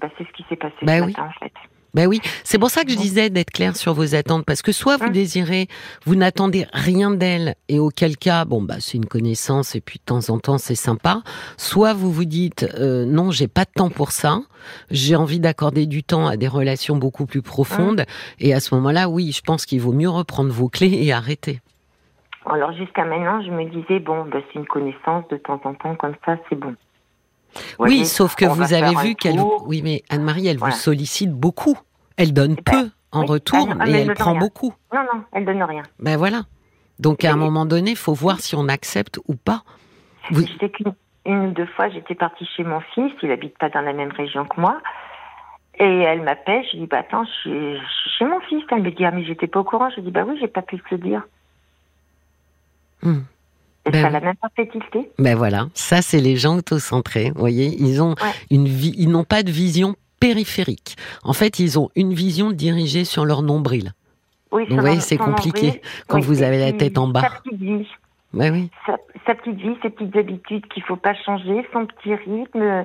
Bah, 0.00 0.08
c'est 0.18 0.24
ce 0.24 0.32
qui 0.32 0.44
s'est 0.48 0.56
passé 0.56 0.74
bah 0.82 0.98
ce 0.98 1.04
oui. 1.04 1.12
matin, 1.12 1.28
en 1.28 1.44
fait. 1.44 1.52
Ben 1.96 2.06
oui, 2.08 2.20
c'est 2.44 2.58
pour 2.58 2.68
ça 2.68 2.84
que 2.84 2.90
je 2.90 2.96
disais 2.98 3.30
d'être 3.30 3.50
clair 3.50 3.74
sur 3.74 3.94
vos 3.94 4.14
attentes, 4.14 4.44
parce 4.44 4.60
que 4.60 4.70
soit 4.70 4.98
vous 4.98 5.08
désirez, 5.08 5.66
vous 6.04 6.14
n'attendez 6.14 6.66
rien 6.74 7.10
d'elle, 7.10 7.54
et 7.70 7.78
auquel 7.78 8.18
cas, 8.18 8.44
bon 8.44 8.60
bah 8.60 8.76
c'est 8.80 8.98
une 8.98 9.06
connaissance, 9.06 9.74
et 9.74 9.80
puis 9.80 9.98
de 9.98 10.04
temps 10.04 10.28
en 10.28 10.38
temps 10.38 10.58
c'est 10.58 10.74
sympa. 10.74 11.22
Soit 11.56 11.94
vous 11.94 12.12
vous 12.12 12.26
dites 12.26 12.66
euh, 12.78 13.06
non, 13.06 13.30
j'ai 13.30 13.48
pas 13.48 13.64
de 13.64 13.70
temps 13.74 13.88
pour 13.88 14.12
ça, 14.12 14.42
j'ai 14.90 15.16
envie 15.16 15.40
d'accorder 15.40 15.86
du 15.86 16.02
temps 16.02 16.26
à 16.26 16.36
des 16.36 16.48
relations 16.48 16.96
beaucoup 16.96 17.24
plus 17.24 17.40
profondes, 17.40 18.04
et 18.40 18.52
à 18.52 18.60
ce 18.60 18.74
moment-là, 18.74 19.08
oui, 19.08 19.32
je 19.32 19.40
pense 19.40 19.64
qu'il 19.64 19.80
vaut 19.80 19.94
mieux 19.94 20.10
reprendre 20.10 20.52
vos 20.52 20.68
clés 20.68 20.98
et 21.02 21.14
arrêter. 21.14 21.62
Alors 22.46 22.72
jusqu'à 22.72 23.04
maintenant, 23.04 23.42
je 23.42 23.50
me 23.50 23.64
disais, 23.64 23.98
bon, 23.98 24.24
ben, 24.24 24.42
c'est 24.48 24.58
une 24.58 24.66
connaissance 24.66 25.26
de 25.28 25.36
temps 25.36 25.60
en 25.64 25.74
temps 25.74 25.94
comme 25.96 26.14
ça, 26.24 26.36
c'est 26.48 26.56
bon. 26.56 26.74
oui, 27.78 28.04
sauf 28.04 28.34
que 28.36 28.44
vous 28.44 28.72
avez 28.72 28.94
vu 28.96 29.14
qu'elle... 29.14 29.40
Oui, 29.66 29.82
mais 29.82 30.02
Anne-Marie, 30.10 30.46
elle 30.46 30.58
vous 30.58 30.70
sollicite 30.70 31.32
beaucoup. 31.32 31.78
Elle 32.16 32.32
donne 32.32 32.56
eh 32.58 32.62
ben, 32.62 32.82
peu 32.82 32.90
en 33.12 33.24
retour, 33.24 33.68
mais 33.76 34.02
elle, 34.02 34.14
prend 34.14 34.36
beaucoup. 34.36 34.74
Non, 34.92 35.00
non, 35.00 35.22
elle 35.32 35.44
donne 35.44 35.62
rien. 35.62 35.82
Ben 35.98 36.16
voilà. 36.16 36.42
Donc 36.98 37.24
à 37.24 37.32
un 37.32 37.36
moment 37.36 37.66
donné, 37.66 37.90
il 37.90 37.96
faut 37.96 38.14
voir 38.14 38.40
si 38.40 38.54
on 38.54 38.68
accepte 38.68 39.18
ou 39.28 39.34
pas. 39.34 39.62
Vous... 40.30 40.44
Qu'une 40.44 40.94
une 41.26 41.46
ou 41.46 41.50
deux 41.50 41.66
fois, 41.66 41.88
j'étais 41.88 42.14
partie 42.14 42.46
chez 42.56 42.62
mon 42.62 42.80
fils, 42.94 43.12
il 43.22 43.30
habite 43.32 43.58
pas 43.58 43.68
dans 43.68 43.80
la 43.80 43.92
même 43.92 44.12
région 44.12 44.44
que 44.44 44.60
moi. 44.60 44.78
Et 45.78 45.84
elle 45.84 46.22
m'appelle, 46.22 46.64
je 46.72 46.78
dis, 46.78 46.86
bah 46.86 46.98
attends, 47.00 47.24
je 47.24 47.30
suis, 47.32 47.78
chez 48.16 48.24
mon 48.24 48.40
fils. 48.40 48.64
Elle 48.70 48.82
me 48.82 48.90
dit, 48.90 49.04
ah 49.04 49.10
mais 49.10 49.24
j'étais 49.24 49.46
pas 49.46 49.60
au 49.60 49.64
courant. 49.64 49.90
Je 49.90 50.00
dis, 50.00 50.10
bah 50.10 50.24
oui, 50.26 50.38
j'ai 50.40 50.48
pas 50.48 50.62
pu 50.62 50.78
te 50.78 50.84
le 50.92 50.98
dire. 50.98 51.22
Hmm. 53.06 53.22
Et 53.86 53.90
ben, 53.90 54.10
ça 54.10 54.20
même 54.20 54.36
pas 54.36 54.48
fait 54.56 54.66
tilter. 54.66 55.10
Ben 55.18 55.36
voilà, 55.36 55.68
ça 55.74 56.02
c'est 56.02 56.20
les 56.20 56.36
gens 56.36 56.56
autocentrés. 56.56 57.30
Vous 57.30 57.40
voyez, 57.40 57.76
ils 57.78 58.02
ont 58.02 58.16
une 58.50 58.66
vie, 58.66 58.94
ils 58.98 59.08
n'ont 59.08 59.24
pas 59.24 59.44
de 59.44 59.50
vision 59.50 59.94
périphérique. 60.18 60.96
En 61.22 61.32
fait, 61.32 61.60
ils 61.60 61.78
ont 61.78 61.90
une 61.94 62.12
vision 62.12 62.50
dirigée 62.50 63.04
sur 63.04 63.24
leur 63.24 63.42
nombril. 63.42 63.92
Oui, 64.50 64.64
vous 64.68 64.76
voyez, 64.78 65.00
c'est 65.00 65.18
compliqué 65.18 65.82
quand 66.08 66.20
vous 66.20 66.42
avez 66.42 66.58
la 66.58 66.72
tête 66.72 66.98
en 66.98 67.08
bas. 67.08 67.20
Sa 67.22 67.40
petite 67.40 67.60
vie. 67.60 67.86
Ben 68.32 68.52
oui. 68.52 68.70
Sa, 68.86 69.34
petite 69.34 69.56
vie, 69.56 69.76
ses 69.82 69.90
petites 69.90 70.16
habitudes 70.16 70.66
qu'il 70.68 70.82
faut 70.82 70.96
pas 70.96 71.14
changer, 71.14 71.66
son 71.72 71.86
petit 71.86 72.14
rythme. 72.14 72.84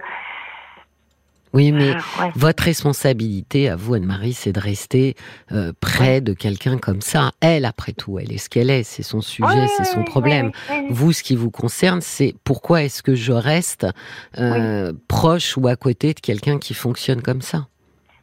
Oui, 1.54 1.72
mais 1.72 1.96
votre 2.36 2.64
responsabilité 2.64 3.70
à 3.70 3.76
vous, 3.76 3.96
Anne-Marie, 3.96 4.34
c'est 4.34 4.54
de 4.54 4.60
rester 4.60 5.16
euh, 5.52 5.74
près 5.80 6.22
de 6.22 6.34
quelqu'un 6.34 6.78
comme 6.78 7.02
ça. 7.02 7.32
Elle, 7.42 7.66
après 7.66 7.92
tout, 7.92 8.20
elle 8.20 8.32
est 8.32 8.38
ce 8.38 8.50
qu'elle 8.50 8.70
est, 8.70 8.84
c'est 8.84 9.04
son 9.04 9.22
sujet, 9.22 9.68
c'est 9.68 9.84
son 9.84 10.04
problème. 10.04 10.52
Vous, 10.90 11.12
ce 11.12 11.24
qui 11.24 11.36
vous 11.36 11.52
concerne, 11.52 12.02
c'est 12.02 12.34
pourquoi 12.44 12.84
est-ce 12.84 13.04
que 13.04 13.16
je 13.16 13.34
reste 13.34 13.86
euh, 14.38 14.94
proche 15.08 15.58
ou 15.58 15.68
à 15.68 15.76
côté 15.76 16.14
de 16.14 16.20
quelqu'un 16.20 16.58
qui 16.58 16.74
fonctionne 16.74 17.22
comme 17.22 17.42
ça? 17.42 17.68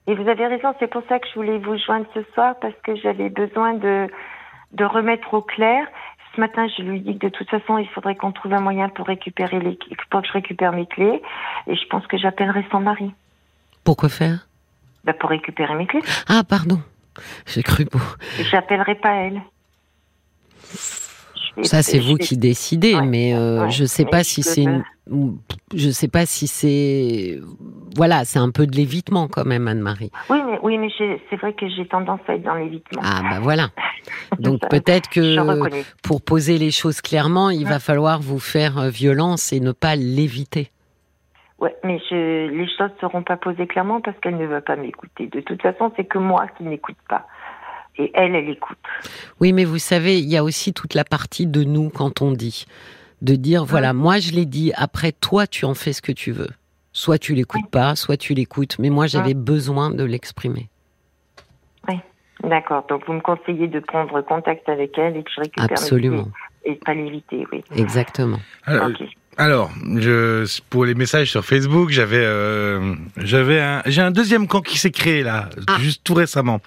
Et 0.07 0.15
vous 0.15 0.27
avez 0.27 0.47
raison, 0.47 0.69
c'est 0.81 0.91
pour 0.91 1.03
ça 1.09 1.19
que 1.19 1.27
je 1.29 1.35
voulais 1.35 1.59
vous 1.59 1.77
joindre 1.77 2.07
ce 2.15 2.21
soir, 2.33 2.55
parce 2.63 2.75
que 2.83 2.97
j'avais 2.97 3.29
besoin 3.29 3.75
de, 3.75 4.07
de 4.73 4.85
remettre 4.85 5.35
au 5.35 5.43
clair 5.43 5.87
ce 6.39 6.41
matin, 6.41 6.69
je 6.77 6.83
lui 6.83 7.01
dis 7.01 7.19
que 7.19 7.27
de 7.27 7.33
toute 7.33 7.51
façon, 7.51 7.79
il 7.79 7.89
faudrait 7.89 8.15
qu'on 8.15 8.31
trouve 8.31 8.53
un 8.53 8.61
moyen 8.61 8.89
pour 8.91 9.09
récupérer 9.09 9.59
les, 9.59 9.77
pour 10.09 10.23
que 10.23 10.29
je 10.29 10.33
récupère 10.33 10.73
mes 10.73 10.87
clés. 10.87 11.21
Et 11.67 11.75
je 11.75 11.87
pense 11.89 12.07
que 12.07 12.17
j'appellerai 12.17 12.65
son 12.71 12.79
mari. 12.79 13.11
Pourquoi 13.83 14.09
faire? 14.09 14.47
Bah 15.05 15.15
Pour 15.15 15.31
récupérer 15.31 15.75
mes 15.75 15.89
clés. 15.89 16.03
Ah, 16.29 16.45
pardon. 16.49 16.81
J'ai 17.47 17.65
cru 17.65 17.87
beau. 17.87 17.99
J'appellerai 18.51 18.95
pas 18.95 19.15
elle. 19.15 19.43
Ça, 21.65 21.83
c'est 21.83 21.99
vous 21.99 22.17
qui 22.17 22.37
décidez, 22.39 23.01
mais 23.01 23.35
euh, 23.35 23.69
je 23.69 23.85
sais 23.85 24.05
pas 24.05 24.23
si 24.23 24.45
c'est 24.45 24.67
je 25.75 25.91
sais 25.91 26.07
pas 26.07 26.25
si 26.25 26.47
c'est 26.47 27.41
voilà, 27.99 28.25
c'est 28.25 28.39
un 28.39 28.53
peu 28.53 28.65
de 28.65 28.77
l'évitement 28.77 29.27
quand 29.27 29.45
même, 29.45 29.67
Anne-Marie. 29.67 30.13
Oui, 30.31 30.39
mais 30.47 30.61
oui, 30.63 30.79
mais 30.79 30.89
c'est 30.97 31.37
vrai 31.37 31.53
que 31.53 31.69
j'ai 31.69 31.85
tendance 31.85 32.21
à 32.29 32.35
être 32.37 32.45
dans 32.45 32.55
l'évitement. 32.55 33.03
Ah 33.05 33.23
bah 33.29 33.41
voilà. 33.41 33.71
Donc 34.39 34.61
peut-être 34.71 35.09
que 35.09 35.83
pour 36.05 36.23
poser 36.23 36.59
les 36.59 36.71
choses 36.71 37.01
clairement, 37.01 37.51
il 37.51 37.67
va 37.67 37.81
falloir 37.81 38.21
vous 38.21 38.39
faire 38.39 38.79
euh, 38.79 38.89
violence 38.89 39.53
et 39.53 39.59
ne 39.59 39.73
pas 39.73 39.97
l'éviter. 39.97 40.71
Ouais, 41.59 41.75
mais 41.83 42.01
je, 42.09 42.47
les 42.47 42.69
choses 42.69 42.93
ne 42.95 43.01
seront 43.01 43.25
pas 43.25 43.37
posées 43.37 43.67
clairement 43.67 44.01
parce 44.01 44.17
qu'elle 44.21 44.37
ne 44.37 44.47
va 44.47 44.61
pas 44.61 44.77
m'écouter. 44.77 45.27
De 45.27 45.41
toute 45.41 45.61
façon, 45.61 45.91
c'est 45.97 46.05
que 46.05 46.19
moi 46.19 46.47
qui 46.57 46.63
n'écoute 46.63 46.99
pas 47.09 47.27
et 47.97 48.13
elle, 48.15 48.37
elle 48.37 48.49
écoute. 48.49 48.79
Oui, 49.41 49.53
mais 49.53 49.65
vous 49.65 49.79
savez, 49.81 50.21
il 50.21 50.29
y 50.29 50.37
a 50.37 50.45
aussi 50.45 50.73
toute 50.73 50.95
la 50.95 51.03
partie 51.03 51.49
de 51.49 51.65
nous 51.65 51.91
quand 51.91 52.23
on 52.23 52.31
dit. 52.31 52.65
De 53.23 53.35
dire, 53.35 53.65
voilà, 53.65 53.93
moi 53.93 54.21
je 54.21 54.31
l'ai 54.31 54.47
dit, 54.47 54.71
après 54.77 55.11
toi 55.11 55.49
tu 55.49 55.65
en 55.65 55.75
fais 55.75 55.93
ce 55.93 56.01
que 56.01 56.13
tu 56.13 56.31
veux. 56.31 56.51
Soit 56.93 57.19
tu 57.19 57.35
l'écoutes 57.35 57.71
pas, 57.71 57.95
soit 57.95 58.17
tu 58.17 58.35
l'écoutes, 58.35 58.79
mais 58.79 58.91
moi 58.91 59.07
j'avais 59.07 59.35
besoin 59.35 59.91
de 59.91 60.05
l'exprimer. 60.05 60.69
Oui, 61.89 61.97
d'accord. 62.43 62.85
Donc 62.89 63.07
vous 63.07 63.13
me 63.13 63.21
conseillez 63.21 63.69
de 63.69 63.81
prendre 63.81 64.21
contact 64.23 64.69
avec 64.69 64.97
elle 64.99 65.17
et 65.17 65.23
que 65.23 65.31
je 65.35 65.41
récupère 65.41 65.71
Absolument. 65.71 66.29
et 66.65 66.75
pas 66.75 66.95
l'éviter, 66.95 67.47
oui. 67.53 67.63
Exactement. 67.77 68.41
Alors, 68.65 68.91
alors, 69.41 69.71
je, 69.97 70.45
pour 70.69 70.85
les 70.85 70.97
messages 70.97 71.31
sur 71.31 71.45
Facebook, 71.45 71.91
j'avais, 71.91 72.25
euh, 72.25 72.97
j'avais 73.17 73.61
un, 73.61 73.83
j'ai 73.87 74.03
un 74.03 74.11
deuxième 74.11 74.49
camp 74.49 74.63
qui 74.63 74.79
s'est 74.79 74.91
créé 74.91 75.23
là, 75.23 75.49
ah. 75.69 75.77
juste 75.79 76.01
tout 76.03 76.15
récemment. 76.15 76.61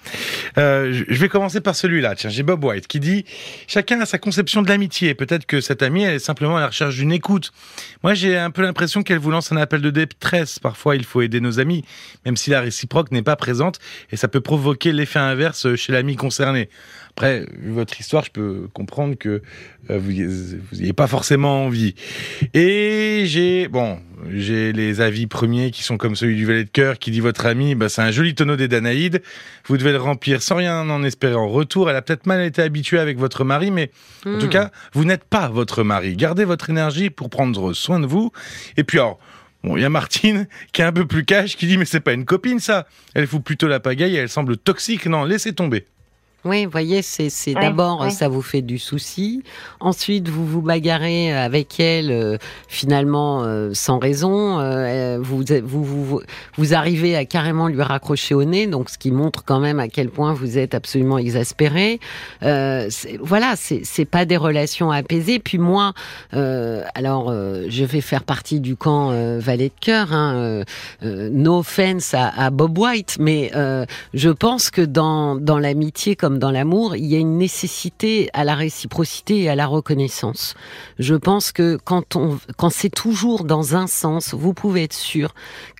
Euh, 0.56 1.04
je 1.06 1.20
vais 1.20 1.28
commencer 1.28 1.60
par 1.60 1.76
celui-là. 1.76 2.14
Tiens, 2.14 2.30
j'ai 2.30 2.42
Bob 2.42 2.64
White 2.64 2.86
qui 2.86 2.98
dit 2.98 3.26
chacun 3.66 4.00
a 4.00 4.06
sa 4.06 4.16
conception 4.16 4.62
de 4.62 4.68
l'amitié. 4.68 5.14
Peut-être 5.14 5.44
que 5.44 5.60
cette 5.60 5.82
amie, 5.82 6.04
elle 6.04 6.14
est 6.14 6.18
simplement 6.18 6.56
à 6.56 6.60
la 6.60 6.68
recherche 6.68 6.96
d'une 6.96 7.12
écoute. 7.12 7.52
Moi, 8.02 8.14
j'ai 8.14 8.38
un 8.38 8.50
peu 8.50 8.62
l'impression 8.62 9.02
qu'elle 9.02 9.18
vous 9.18 9.30
lance 9.30 9.52
un 9.52 9.58
appel 9.58 9.82
de 9.82 9.90
détresse. 9.90 10.58
Parfois, 10.58 10.96
il 10.96 11.04
faut 11.04 11.20
aider 11.20 11.40
nos 11.40 11.60
amis, 11.60 11.84
même 12.24 12.38
si 12.38 12.48
la 12.48 12.62
réciproque 12.62 13.10
n'est 13.10 13.20
pas 13.20 13.36
présente, 13.36 13.80
et 14.12 14.16
ça 14.16 14.28
peut 14.28 14.40
provoquer 14.40 14.92
l'effet 14.92 15.18
inverse 15.18 15.74
chez 15.76 15.92
l'ami 15.92 16.16
concerné. 16.16 16.70
Après, 17.10 17.44
vu 17.58 17.72
votre 17.72 18.00
histoire, 18.00 18.24
je 18.24 18.30
peux 18.30 18.68
comprendre 18.72 19.16
que 19.16 19.42
euh, 19.90 19.98
vous 19.98 20.12
n'ayez 20.78 20.94
pas 20.94 21.06
forcément 21.06 21.66
envie. 21.66 21.94
Et 22.54 22.61
j'ai, 22.66 23.68
bon, 23.68 23.98
j'ai 24.30 24.72
les 24.72 25.00
avis 25.00 25.26
premiers 25.26 25.70
qui 25.70 25.82
sont 25.82 25.96
comme 25.96 26.16
celui 26.16 26.36
du 26.36 26.46
valet 26.46 26.64
de 26.64 26.70
cœur 26.70 26.98
qui 26.98 27.10
dit 27.10 27.20
votre 27.20 27.46
ami, 27.46 27.74
bah, 27.74 27.88
c'est 27.88 28.02
un 28.02 28.10
joli 28.10 28.34
tonneau 28.34 28.56
des 28.56 28.68
Danaïdes. 28.68 29.22
Vous 29.66 29.76
devez 29.76 29.92
le 29.92 29.98
remplir 29.98 30.42
sans 30.42 30.56
rien 30.56 30.88
en 30.88 31.02
espérer 31.02 31.34
en 31.34 31.48
retour. 31.48 31.90
Elle 31.90 31.96
a 31.96 32.02
peut-être 32.02 32.26
mal 32.26 32.42
été 32.42 32.62
habituée 32.62 32.98
avec 32.98 33.18
votre 33.18 33.44
mari, 33.44 33.70
mais 33.70 33.90
en 34.26 34.38
tout 34.38 34.46
hmm. 34.46 34.50
cas, 34.50 34.70
vous 34.92 35.04
n'êtes 35.04 35.24
pas 35.24 35.48
votre 35.48 35.82
mari. 35.82 36.16
Gardez 36.16 36.44
votre 36.44 36.70
énergie 36.70 37.10
pour 37.10 37.30
prendre 37.30 37.72
soin 37.72 38.00
de 38.00 38.06
vous. 38.06 38.32
Et 38.76 38.84
puis 38.84 38.98
alors, 38.98 39.18
Bon, 39.64 39.76
il 39.76 39.82
y 39.82 39.84
a 39.84 39.90
Martine 39.90 40.48
qui 40.72 40.82
est 40.82 40.84
un 40.84 40.92
peu 40.92 41.06
plus 41.06 41.24
cash 41.24 41.56
qui 41.56 41.68
dit 41.68 41.78
mais 41.78 41.84
c'est 41.84 42.00
pas 42.00 42.14
une 42.14 42.24
copine 42.24 42.58
ça. 42.58 42.86
Elle 43.14 43.28
fout 43.28 43.44
plutôt 43.44 43.68
la 43.68 43.78
pagaille 43.78 44.16
et 44.16 44.18
elle 44.18 44.28
semble 44.28 44.56
toxique. 44.56 45.06
Non, 45.06 45.24
laissez 45.24 45.52
tomber. 45.52 45.86
Oui, 46.44 46.64
vous 46.64 46.72
voyez, 46.72 47.02
c'est 47.02 47.54
d'abord 47.54 48.10
ça 48.10 48.28
vous 48.28 48.42
fait 48.42 48.62
du 48.62 48.78
souci. 48.78 49.44
Ensuite, 49.78 50.28
vous 50.28 50.44
vous 50.44 50.60
bagarrez 50.60 51.32
avec 51.32 51.78
elle 51.78 52.10
euh, 52.10 52.36
finalement 52.66 53.44
euh, 53.44 53.70
sans 53.74 54.00
raison. 54.00 54.58
Euh, 54.58 55.18
vous, 55.22 55.44
vous, 55.62 55.84
vous, 55.84 56.20
vous 56.56 56.74
arrivez 56.74 57.14
à 57.14 57.24
carrément 57.24 57.68
lui 57.68 57.80
raccrocher 57.80 58.34
au 58.34 58.42
nez, 58.42 58.66
donc 58.66 58.90
ce 58.90 58.98
qui 58.98 59.12
montre 59.12 59.44
quand 59.44 59.60
même 59.60 59.78
à 59.78 59.86
quel 59.86 60.10
point 60.10 60.32
vous 60.32 60.58
êtes 60.58 60.74
absolument 60.74 61.16
exaspéré. 61.16 62.00
voilà, 62.40 63.54
c'est 63.56 64.04
pas 64.04 64.24
des 64.24 64.36
relations 64.36 64.90
apaisées. 64.90 65.38
Puis 65.38 65.58
moi, 65.58 65.92
alors 66.32 67.32
je 67.32 67.84
vais 67.84 68.00
faire 68.00 68.24
partie 68.24 68.58
du 68.58 68.74
camp 68.74 69.10
Valet 69.38 69.68
de 69.68 69.80
cœur. 69.80 70.12
Hein, 70.12 70.64
no 71.02 71.58
offense 71.58 72.14
à, 72.14 72.28
à, 72.28 72.50
Bob 72.50 72.76
White, 72.76 73.18
mais 73.20 73.52
je 74.12 74.30
pense 74.30 74.70
que 74.70 74.82
dans 74.82 75.36
dans 75.36 75.58
l'amitié 75.58 76.16
comme 76.16 76.31
dans 76.38 76.50
l'amour, 76.50 76.96
il 76.96 77.06
y 77.06 77.16
a 77.16 77.18
une 77.18 77.38
nécessité 77.38 78.28
à 78.32 78.44
la 78.44 78.54
réciprocité 78.54 79.42
et 79.42 79.48
à 79.48 79.54
la 79.54 79.66
reconnaissance. 79.66 80.54
Je 80.98 81.14
pense 81.14 81.52
que 81.52 81.78
quand 81.84 82.16
on, 82.16 82.38
quand 82.56 82.70
c'est 82.70 82.90
toujours 82.90 83.44
dans 83.44 83.76
un 83.76 83.86
sens, 83.86 84.34
vous 84.34 84.54
pouvez 84.54 84.84
être 84.84 84.94
sûr 84.94 85.34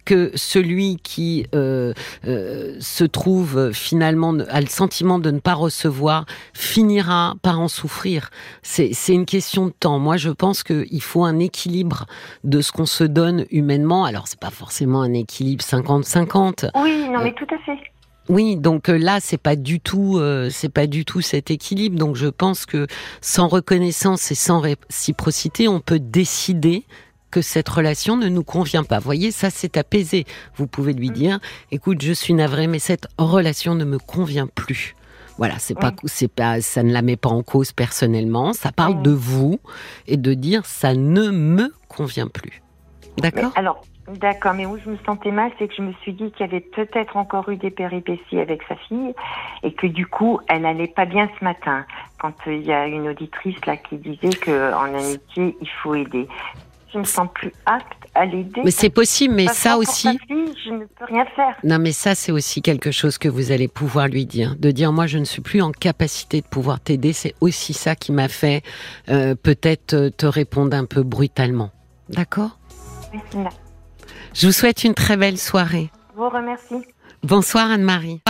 que 0.05 0.33
celui 0.35 0.97
qui 0.97 1.47
euh, 1.55 1.93
euh, 2.27 2.77
se 2.81 3.05
trouve 3.05 3.73
finalement 3.73 4.35
a 4.49 4.61
le 4.61 4.67
sentiment 4.67 5.19
de 5.19 5.31
ne 5.31 5.39
pas 5.39 5.55
recevoir 5.55 6.27
finira 6.53 7.35
par 7.43 7.61
en 7.61 7.69
souffrir. 7.69 8.31
C'est 8.63 8.93
une 9.09 9.27
question 9.27 9.67
de 9.67 9.73
temps. 9.73 9.99
Moi, 9.99 10.17
je 10.17 10.31
pense 10.31 10.63
qu'il 10.63 11.03
faut 11.03 11.25
un 11.25 11.39
équilibre 11.39 12.07
de 12.45 12.61
ce 12.61 12.73
qu'on 12.73 12.87
se 12.87 13.05
donne 13.05 13.47
humainement. 13.51 14.05
Alors, 14.05 14.27
c'est 14.27 14.41
pas 14.41 14.51
forcément 14.51 15.03
un 15.03 15.13
équilibre 15.13 15.63
50-50. 15.63 16.71
Oui, 16.83 17.09
non, 17.09 17.23
mais 17.23 17.35
tout 17.35 17.47
à 17.55 17.59
fait. 17.59 17.92
Oui, 18.33 18.57
donc 18.57 18.89
euh, 18.89 18.97
là 18.97 19.19
c'est 19.21 19.37
pas 19.37 19.57
du 19.57 19.79
tout 19.79 20.17
euh, 20.17 20.49
c'est 20.49 20.71
pas 20.71 20.87
du 20.87 21.05
tout 21.05 21.21
cet 21.21 21.51
équilibre. 21.51 21.99
Donc 21.99 22.17
je 22.17 22.29
pense 22.29 22.65
que 22.65 22.87
sans 23.21 23.47
reconnaissance 23.47 24.31
et 24.31 24.35
sans 24.35 24.61
réciprocité, 24.61 25.69
on 25.69 25.81
peut 25.81 25.99
décider 25.99 26.85
que 27.31 27.43
cette 27.43 27.69
relation 27.69 28.17
ne 28.17 28.29
nous 28.29 28.43
convient 28.43 28.85
pas. 28.85 29.01
Vous 29.01 29.05
voyez, 29.05 29.33
ça 29.33 29.51
c'est 29.51 29.77
apaisé. 29.77 30.25
Vous 30.57 30.67
pouvez 30.67 30.95
lui 30.95 31.11
dire, 31.11 31.41
écoute, 31.71 32.01
je 32.01 32.15
suis 32.15 32.33
navré, 32.33 32.69
mais 32.69 32.79
cette 32.79 33.07
relation 33.19 33.75
ne 33.75 33.85
me 33.85 33.99
convient 33.99 34.47
plus. 34.47 34.97
Voilà, 35.37 35.59
c'est 35.59 35.75
pas, 35.75 35.93
c'est 36.07 36.29
pas, 36.29 36.63
ça 36.63 36.83
ne 36.83 36.91
la 36.91 37.03
met 37.03 37.17
pas 37.17 37.29
en 37.29 37.43
cause 37.43 37.73
personnellement. 37.73 38.55
Ça 38.55 38.73
parle 38.73 39.03
de 39.03 39.11
vous 39.11 39.61
et 40.07 40.17
de 40.17 40.33
dire, 40.33 40.65
ça 40.65 40.95
ne 40.95 41.31
me 41.31 41.75
convient 41.89 42.29
plus. 42.29 42.63
D'accord? 43.19 43.53
Alors, 43.57 43.85
D'accord, 44.09 44.55
mais 44.55 44.67
où 44.67 44.77
je 44.79 44.91
me 44.91 44.97
sentais 45.07 45.31
mal, 45.31 45.53
c'est 45.59 45.69
que 45.69 45.75
je 45.75 45.83
me 45.83 45.93
suis 46.03 46.13
dit 46.13 46.33
qu'il 46.33 46.45
y 46.45 46.49
avait 46.49 46.61
peut-être 46.61 47.17
encore 47.17 47.49
eu 47.49 47.57
des 47.57 47.71
péripéties 47.71 48.41
avec 48.41 48.63
sa 48.69 48.75
fille 48.75 49.15
et 49.63 49.73
que 49.73 49.87
du 49.87 50.07
coup, 50.07 50.41
elle 50.49 50.67
allait 50.67 50.89
pas 50.89 51.05
bien 51.05 51.31
ce 51.39 51.45
matin. 51.45 51.85
Quand 52.19 52.35
euh, 52.47 52.55
il 52.55 52.67
y 52.67 52.73
a 52.73 52.87
une 52.87 53.09
auditrice 53.09 53.65
là 53.65 53.77
qui 53.77 53.97
disait 53.99 54.37
que 54.37 54.75
en 54.75 54.93
amitié, 54.95 55.57
il 55.61 55.69
faut 55.83 55.95
aider. 55.95 56.27
Je 56.93 56.99
me 56.99 57.05
sens 57.05 57.29
plus 57.33 57.53
apte 57.65 57.87
à 58.15 58.27
l'aider. 58.27 58.61
Mais 58.65 58.73
c'est 58.73 58.91
possible, 58.91 59.35
mais 59.35 59.47
ça 59.47 59.79
aussi. 59.79 60.19
Fille, 60.27 60.53
je 60.65 60.71
ne 60.71 60.85
peux 60.85 61.05
rien 61.05 61.25
faire. 61.37 61.57
Non, 61.63 61.79
mais 61.79 61.93
ça, 61.93 62.15
c'est 62.15 62.33
aussi 62.33 62.61
quelque 62.61 62.91
chose 62.91 63.19
que 63.19 63.29
vous 63.29 63.53
allez 63.53 63.69
pouvoir 63.69 64.09
lui 64.09 64.27
dire. 64.27 64.57
De 64.57 64.73
dire, 64.73 64.93
moi, 64.93 65.07
je 65.07 65.19
ne 65.19 65.25
suis 65.25 65.43
plus 65.43 65.63
en 65.63 65.71
capacité 65.71 66.41
de 66.41 66.47
pouvoir 66.47 66.81
t'aider. 66.81 67.13
C'est 67.13 67.35
aussi 67.41 67.73
ça 67.73 67.95
qui 67.95 68.13
m'a 68.13 68.29
fait 68.29 68.63
euh, 69.09 69.35
peut-être 69.37 69.95
euh, 69.95 70.11
te 70.11 70.27
répondre 70.27 70.77
un 70.77 70.85
peu 70.85 71.03
brutalement. 71.03 71.71
D'accord? 72.11 72.59
Merci. 73.13 73.62
Je 74.35 74.47
vous 74.47 74.53
souhaite 74.53 74.85
une 74.85 74.95
très 74.95 75.17
belle 75.17 75.39
soirée. 75.39 75.91
Je 76.13 76.19
vous 76.19 76.29
remercie. 76.29 76.87
Bonsoir 77.23 77.71
Anne-Marie. 77.71 78.21